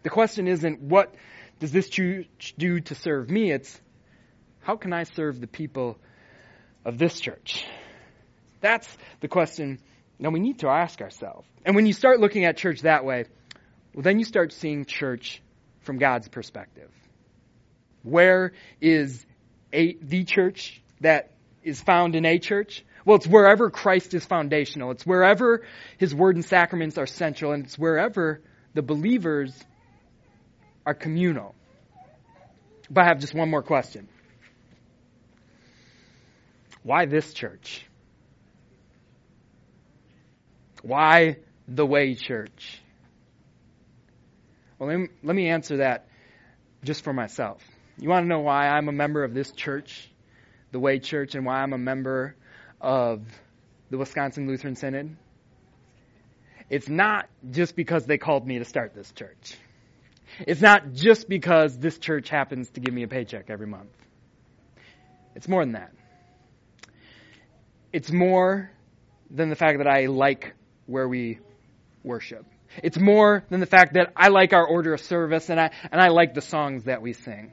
The 0.03 0.09
question 0.09 0.47
isn't 0.47 0.81
what 0.81 1.13
does 1.59 1.71
this 1.71 1.89
church 1.89 2.53
do 2.57 2.79
to 2.81 2.95
serve 2.95 3.29
me? 3.29 3.51
It's 3.51 3.81
how 4.61 4.75
can 4.75 4.93
I 4.93 5.03
serve 5.03 5.39
the 5.39 5.47
people 5.47 5.97
of 6.83 6.97
this 6.97 7.19
church? 7.19 7.65
That's 8.61 8.87
the 9.21 9.27
question 9.27 9.79
that 10.19 10.31
we 10.31 10.39
need 10.39 10.59
to 10.59 10.69
ask 10.69 11.01
ourselves. 11.01 11.47
And 11.65 11.75
when 11.75 11.85
you 11.85 11.93
start 11.93 12.19
looking 12.19 12.45
at 12.45 12.57
church 12.57 12.81
that 12.81 13.05
way, 13.05 13.25
well, 13.95 14.03
then 14.03 14.19
you 14.19 14.25
start 14.25 14.51
seeing 14.51 14.83
church 14.83 15.41
from 15.83 15.99
God's 15.99 16.27
perspective. 16.27 16.91
Where 18.03 18.51
is 18.81 19.25
a, 19.71 19.95
the 20.01 20.25
church 20.25 20.81
that 20.99 21.31
is 21.63 21.81
found 21.81 22.13
in 22.15 22.25
a 22.25 22.37
church? 22.37 22.83
Well, 23.05 23.15
it's 23.15 23.25
wherever 23.25 23.69
Christ 23.69 24.13
is 24.13 24.25
foundational. 24.25 24.91
It's 24.91 25.05
wherever 25.05 25.63
his 25.97 26.13
word 26.13 26.35
and 26.35 26.43
sacraments 26.43 26.97
are 26.97 27.05
central, 27.07 27.53
and 27.53 27.63
it's 27.63 27.79
wherever 27.79 28.41
the 28.73 28.81
believers 28.81 29.57
are 30.85 30.93
communal. 30.93 31.55
But 32.89 33.05
I 33.05 33.07
have 33.07 33.21
just 33.21 33.33
one 33.33 33.49
more 33.49 33.63
question. 33.63 34.09
Why 36.83 37.05
this 37.05 37.33
church? 37.33 37.85
Why 40.81 41.37
the 41.65 41.85
Way 41.85 42.15
Church? 42.15 42.81
Well, 44.77 45.07
let 45.23 45.35
me, 45.35 45.49
answer 45.49 45.77
that 45.77 46.07
just 46.83 47.03
for 47.03 47.13
myself. 47.13 47.63
You 47.97 48.09
want 48.09 48.25
to 48.25 48.27
know 48.27 48.41
why 48.41 48.67
I'm 48.67 48.89
a 48.89 48.91
member 48.91 49.23
of 49.23 49.33
this 49.33 49.51
church, 49.51 50.09
the 50.71 50.79
Way 50.79 50.99
Church, 50.99 51.33
and 51.33 51.45
why 51.45 51.61
I'm 51.61 51.71
a 51.71 51.77
member 51.77 52.35
of 52.81 53.21
the 53.89 53.97
Wisconsin 53.97 54.47
Lutheran 54.47 54.75
Synod? 54.75 55.15
It's 56.69 56.89
not 56.89 57.29
just 57.51 57.75
because 57.75 58.05
they 58.05 58.17
called 58.17 58.45
me 58.45 58.59
to 58.59 58.65
start 58.65 58.93
this 58.93 59.11
church. 59.11 59.55
It's 60.39 60.59
not 60.59 60.93
just 60.93 61.29
because 61.29 61.77
this 61.77 61.97
church 61.97 62.27
happens 62.27 62.69
to 62.71 62.81
give 62.81 62.93
me 62.93 63.03
a 63.03 63.07
paycheck 63.07 63.49
every 63.49 63.67
month. 63.67 63.91
It's 65.35 65.47
more 65.47 65.63
than 65.63 65.73
that. 65.73 65.93
It's 67.93 68.11
more 68.11 68.71
than 69.29 69.49
the 69.49 69.55
fact 69.55 69.77
that 69.77 69.87
I 69.87 70.07
like 70.07 70.53
where 70.85 71.07
we 71.07 71.39
worship. 72.03 72.45
It's 72.83 72.99
more 72.99 73.43
than 73.49 73.59
the 73.59 73.65
fact 73.65 73.93
that 73.93 74.11
I 74.15 74.29
like 74.29 74.53
our 74.53 74.65
order 74.65 74.93
of 74.93 75.01
service 75.01 75.49
and 75.49 75.59
I, 75.59 75.71
and 75.91 76.01
I 76.01 76.09
like 76.09 76.33
the 76.33 76.41
songs 76.41 76.85
that 76.85 77.01
we 77.01 77.13
sing. 77.13 77.51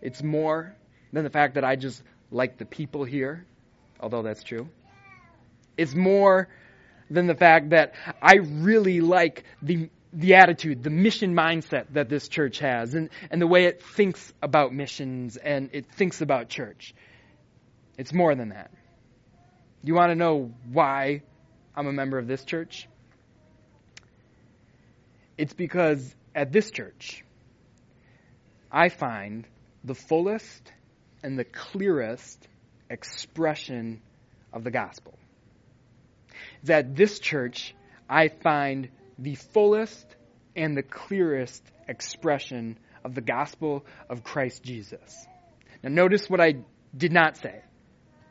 It's 0.00 0.22
more 0.22 0.74
than 1.12 1.24
the 1.24 1.30
fact 1.30 1.54
that 1.54 1.64
I 1.64 1.76
just 1.76 2.02
like 2.30 2.58
the 2.58 2.64
people 2.64 3.04
here, 3.04 3.46
although 4.00 4.22
that's 4.22 4.42
true. 4.42 4.68
It's 5.76 5.94
more 5.94 6.48
than 7.10 7.26
the 7.26 7.34
fact 7.34 7.70
that 7.70 7.94
I 8.20 8.36
really 8.36 9.00
like 9.00 9.44
the 9.62 9.90
the 10.14 10.34
attitude, 10.34 10.82
the 10.82 10.90
mission 10.90 11.34
mindset 11.34 11.86
that 11.92 12.10
this 12.10 12.28
church 12.28 12.58
has, 12.58 12.94
and, 12.94 13.08
and 13.30 13.40
the 13.40 13.46
way 13.46 13.64
it 13.64 13.82
thinks 13.82 14.32
about 14.42 14.72
missions 14.72 15.38
and 15.38 15.70
it 15.72 15.86
thinks 15.86 16.20
about 16.20 16.50
church. 16.50 16.94
It's 17.96 18.12
more 18.12 18.34
than 18.34 18.50
that. 18.50 18.70
You 19.82 19.94
want 19.94 20.10
to 20.10 20.14
know 20.14 20.52
why 20.70 21.22
I'm 21.74 21.86
a 21.86 21.92
member 21.92 22.18
of 22.18 22.26
this 22.26 22.44
church? 22.44 22.88
It's 25.42 25.54
because 25.54 26.14
at 26.36 26.52
this 26.52 26.70
church, 26.70 27.24
I 28.70 28.90
find 28.90 29.44
the 29.82 29.96
fullest 29.96 30.72
and 31.24 31.36
the 31.36 31.42
clearest 31.42 32.46
expression 32.88 34.02
of 34.52 34.62
the 34.62 34.70
gospel. 34.70 35.18
It's 36.60 36.70
at 36.70 36.94
this 36.94 37.18
church 37.18 37.74
I 38.08 38.28
find 38.28 38.90
the 39.18 39.34
fullest 39.34 40.06
and 40.54 40.76
the 40.76 40.84
clearest 40.84 41.64
expression 41.88 42.78
of 43.04 43.16
the 43.16 43.20
gospel 43.20 43.84
of 44.08 44.22
Christ 44.22 44.62
Jesus. 44.62 45.26
Now, 45.82 45.90
notice 45.90 46.30
what 46.30 46.40
I 46.40 46.54
did 46.96 47.10
not 47.10 47.36
say. 47.36 47.62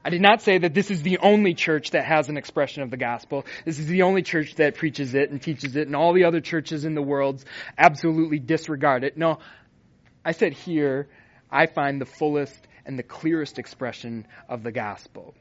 I 0.04 0.10
did 0.10 0.22
not 0.22 0.41
say 0.41 0.58
that 0.58 0.74
this 0.74 0.89
is 0.89 1.04
the 1.04 1.20
only 1.20 1.54
church 1.54 1.91
that 1.91 2.06
has 2.06 2.28
an 2.30 2.38
expression 2.38 2.82
of 2.82 2.89
the 2.89 2.97
gospel. 2.97 3.45
This 3.66 3.78
is 3.78 3.86
the 3.86 4.02
only 4.02 4.24
church 4.24 4.56
that 4.56 4.76
preaches 4.76 5.14
it 5.14 5.30
and 5.30 5.41
teaches 5.41 5.76
it, 5.76 5.88
and 5.88 5.95
all 5.95 6.14
the 6.14 6.24
other 6.24 6.41
churches 6.41 6.86
in 6.86 6.95
the 6.95 7.02
world 7.02 7.43
absolutely 7.78 8.39
disregard 8.39 9.04
it. 9.04 9.16
No, 9.16 9.39
I 10.26 10.32
said 10.32 10.54
here, 10.54 11.08
I 11.52 11.68
find 11.68 12.02
the 12.02 12.06
fullest 12.06 12.68
and 12.86 12.97
the 12.97 13.04
clearest 13.04 13.60
expression 13.60 14.26
of 14.49 14.64
the 14.64 14.72
gospel. 14.72 15.36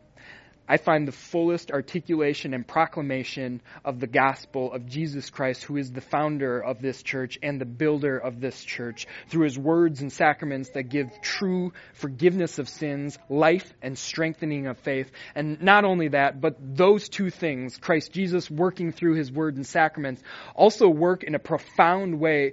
I 0.70 0.76
find 0.76 1.08
the 1.08 1.12
fullest 1.12 1.72
articulation 1.72 2.54
and 2.54 2.64
proclamation 2.64 3.60
of 3.84 3.98
the 3.98 4.06
gospel 4.06 4.72
of 4.72 4.86
Jesus 4.86 5.28
Christ, 5.28 5.64
who 5.64 5.76
is 5.76 5.90
the 5.90 6.00
founder 6.00 6.60
of 6.60 6.80
this 6.80 7.02
church 7.02 7.40
and 7.42 7.60
the 7.60 7.64
builder 7.64 8.16
of 8.16 8.40
this 8.40 8.62
church, 8.62 9.08
through 9.26 9.46
his 9.46 9.58
words 9.58 10.00
and 10.00 10.12
sacraments 10.12 10.70
that 10.74 10.84
give 10.84 11.10
true 11.22 11.72
forgiveness 11.94 12.60
of 12.60 12.68
sins, 12.68 13.18
life, 13.28 13.74
and 13.82 13.98
strengthening 13.98 14.68
of 14.68 14.78
faith. 14.78 15.10
And 15.34 15.60
not 15.60 15.84
only 15.84 16.06
that, 16.10 16.40
but 16.40 16.54
those 16.60 17.08
two 17.08 17.30
things, 17.30 17.76
Christ 17.76 18.12
Jesus 18.12 18.48
working 18.48 18.92
through 18.92 19.16
his 19.16 19.32
word 19.32 19.56
and 19.56 19.66
sacraments, 19.66 20.22
also 20.54 20.88
work 20.88 21.24
in 21.24 21.34
a 21.34 21.40
profound 21.40 22.20
way 22.20 22.52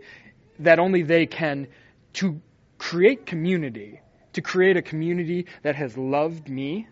that 0.58 0.80
only 0.80 1.04
they 1.04 1.28
can 1.28 1.68
to 2.14 2.42
create 2.80 3.28
community, 3.28 4.02
to 4.34 4.42
create 4.42 4.76
a 4.76 4.82
community 4.82 5.46
that 5.62 5.76
has 5.76 5.96
loved 5.96 6.50
me 6.50 6.88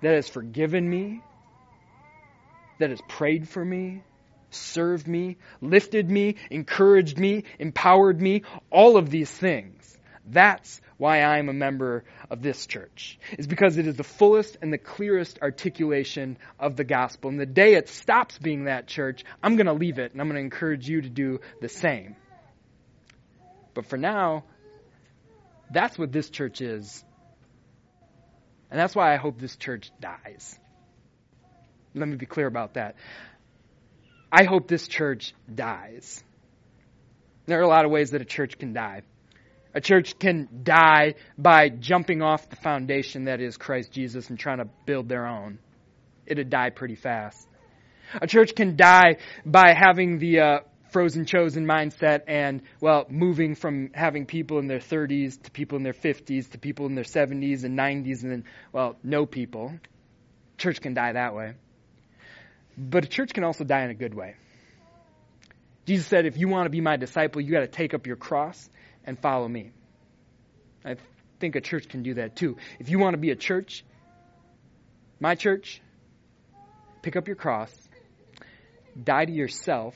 that 0.00 0.14
has 0.14 0.28
forgiven 0.28 0.88
me, 0.88 1.22
that 2.78 2.90
has 2.90 3.00
prayed 3.08 3.48
for 3.48 3.64
me, 3.64 4.02
served 4.50 5.06
me, 5.06 5.36
lifted 5.60 6.10
me, 6.10 6.36
encouraged 6.50 7.18
me, 7.18 7.44
empowered 7.58 8.20
me, 8.20 8.42
all 8.70 8.96
of 8.96 9.10
these 9.10 9.30
things. 9.30 9.98
That's 10.26 10.80
why 10.96 11.22
I'm 11.22 11.48
a 11.48 11.52
member 11.52 12.04
of 12.30 12.42
this 12.42 12.66
church. 12.66 13.18
Is 13.38 13.46
because 13.46 13.78
it 13.78 13.86
is 13.86 13.96
the 13.96 14.04
fullest 14.04 14.58
and 14.60 14.72
the 14.72 14.78
clearest 14.78 15.38
articulation 15.40 16.36
of 16.58 16.76
the 16.76 16.84
gospel. 16.84 17.30
And 17.30 17.40
the 17.40 17.46
day 17.46 17.74
it 17.74 17.88
stops 17.88 18.38
being 18.38 18.64
that 18.64 18.86
church, 18.86 19.24
I'm 19.42 19.56
going 19.56 19.66
to 19.66 19.72
leave 19.72 19.98
it 19.98 20.12
and 20.12 20.20
I'm 20.20 20.28
going 20.28 20.36
to 20.36 20.44
encourage 20.44 20.88
you 20.88 21.00
to 21.00 21.08
do 21.08 21.40
the 21.60 21.68
same. 21.68 22.16
But 23.74 23.86
for 23.86 23.96
now, 23.96 24.44
that's 25.72 25.98
what 25.98 26.12
this 26.12 26.28
church 26.30 26.60
is 26.60 27.04
and 28.70 28.78
that's 28.78 28.94
why 28.94 29.12
I 29.12 29.16
hope 29.16 29.38
this 29.38 29.56
church 29.56 29.90
dies. 30.00 30.58
Let 31.94 32.08
me 32.08 32.16
be 32.16 32.26
clear 32.26 32.46
about 32.46 32.74
that. 32.74 32.94
I 34.32 34.44
hope 34.44 34.68
this 34.68 34.86
church 34.86 35.34
dies. 35.52 36.22
There 37.46 37.58
are 37.58 37.62
a 37.62 37.68
lot 37.68 37.84
of 37.84 37.90
ways 37.90 38.12
that 38.12 38.22
a 38.22 38.24
church 38.24 38.58
can 38.58 38.72
die. 38.72 39.02
A 39.74 39.80
church 39.80 40.18
can 40.18 40.48
die 40.62 41.14
by 41.36 41.68
jumping 41.68 42.22
off 42.22 42.48
the 42.48 42.56
foundation 42.56 43.24
that 43.24 43.40
is 43.40 43.56
Christ 43.56 43.92
Jesus 43.92 44.30
and 44.30 44.38
trying 44.38 44.58
to 44.58 44.68
build 44.86 45.08
their 45.08 45.26
own. 45.26 45.58
It'd 46.26 46.50
die 46.50 46.70
pretty 46.70 46.96
fast. 46.96 47.46
A 48.20 48.26
church 48.26 48.54
can 48.54 48.76
die 48.76 49.16
by 49.44 49.72
having 49.76 50.18
the 50.18 50.40
uh, 50.40 50.58
frozen 50.92 51.24
chosen 51.24 51.66
mindset 51.66 52.22
and, 52.26 52.62
well, 52.80 53.06
moving 53.08 53.54
from 53.54 53.90
having 53.94 54.26
people 54.26 54.58
in 54.58 54.66
their 54.66 54.78
30s 54.78 55.42
to 55.42 55.50
people 55.50 55.76
in 55.76 55.82
their 55.84 55.92
50s 55.92 56.50
to 56.50 56.58
people 56.58 56.86
in 56.86 56.94
their 56.94 57.04
70s 57.04 57.64
and 57.64 57.78
90s 57.78 58.22
and 58.22 58.32
then, 58.32 58.44
well, 58.72 58.96
no 59.02 59.26
people. 59.26 59.72
Church 60.58 60.80
can 60.80 60.94
die 60.94 61.12
that 61.12 61.34
way. 61.34 61.54
But 62.76 63.04
a 63.04 63.08
church 63.08 63.32
can 63.32 63.44
also 63.44 63.64
die 63.64 63.84
in 63.84 63.90
a 63.90 63.94
good 63.94 64.14
way. 64.14 64.34
Jesus 65.86 66.06
said, 66.06 66.26
if 66.26 66.36
you 66.36 66.48
want 66.48 66.66
to 66.66 66.70
be 66.70 66.80
my 66.80 66.96
disciple, 66.96 67.40
you 67.40 67.50
got 67.50 67.60
to 67.60 67.66
take 67.66 67.94
up 67.94 68.06
your 68.06 68.16
cross 68.16 68.68
and 69.04 69.18
follow 69.18 69.48
me. 69.48 69.72
I 70.84 70.96
think 71.40 71.56
a 71.56 71.60
church 71.60 71.88
can 71.88 72.02
do 72.02 72.14
that 72.14 72.36
too. 72.36 72.56
If 72.78 72.90
you 72.90 72.98
want 72.98 73.14
to 73.14 73.18
be 73.18 73.30
a 73.30 73.36
church, 73.36 73.84
my 75.18 75.34
church, 75.34 75.82
pick 77.02 77.16
up 77.16 77.26
your 77.26 77.36
cross, 77.36 77.72
die 79.02 79.24
to 79.24 79.32
yourself, 79.32 79.94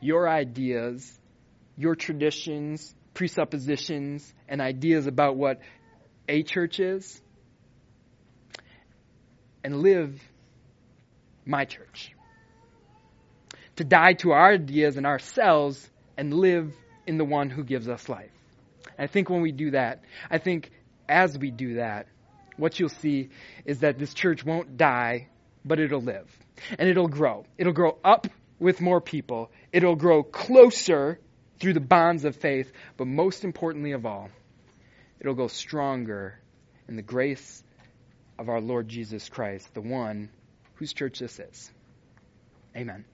your 0.00 0.28
ideas, 0.28 1.18
your 1.76 1.94
traditions, 1.94 2.94
presuppositions, 3.14 4.32
and 4.48 4.60
ideas 4.60 5.06
about 5.06 5.36
what 5.36 5.60
a 6.28 6.42
church 6.42 6.80
is, 6.80 7.20
and 9.64 9.80
live 9.80 10.20
my 11.44 11.64
church. 11.64 12.14
To 13.76 13.84
die 13.84 14.14
to 14.14 14.32
our 14.32 14.52
ideas 14.52 14.96
and 14.96 15.06
ourselves 15.06 15.88
and 16.16 16.34
live 16.34 16.72
in 17.06 17.16
the 17.16 17.24
one 17.24 17.50
who 17.50 17.64
gives 17.64 17.88
us 17.88 18.08
life. 18.08 18.30
And 18.98 19.04
I 19.04 19.06
think 19.06 19.30
when 19.30 19.40
we 19.40 19.52
do 19.52 19.70
that, 19.72 20.02
I 20.30 20.38
think 20.38 20.70
as 21.08 21.36
we 21.36 21.50
do 21.50 21.74
that, 21.74 22.06
what 22.56 22.78
you'll 22.78 22.90
see 22.90 23.30
is 23.64 23.80
that 23.80 23.98
this 23.98 24.14
church 24.14 24.44
won't 24.44 24.76
die, 24.76 25.28
but 25.64 25.80
it'll 25.80 26.02
live. 26.02 26.28
And 26.78 26.88
it'll 26.88 27.08
grow. 27.08 27.44
It'll 27.56 27.72
grow 27.72 27.98
up 28.04 28.28
with 28.62 28.80
more 28.80 29.00
people. 29.00 29.50
It'll 29.72 29.96
grow 29.96 30.22
closer 30.22 31.18
through 31.58 31.74
the 31.74 31.80
bonds 31.80 32.24
of 32.24 32.36
faith, 32.36 32.72
but 32.96 33.06
most 33.06 33.44
importantly 33.44 33.92
of 33.92 34.06
all, 34.06 34.30
it'll 35.20 35.34
go 35.34 35.48
stronger 35.48 36.38
in 36.88 36.96
the 36.96 37.02
grace 37.02 37.62
of 38.38 38.48
our 38.48 38.60
Lord 38.60 38.88
Jesus 38.88 39.28
Christ, 39.28 39.72
the 39.74 39.80
one 39.80 40.30
whose 40.76 40.92
church 40.92 41.18
this 41.18 41.38
is. 41.38 41.70
Amen. 42.76 43.04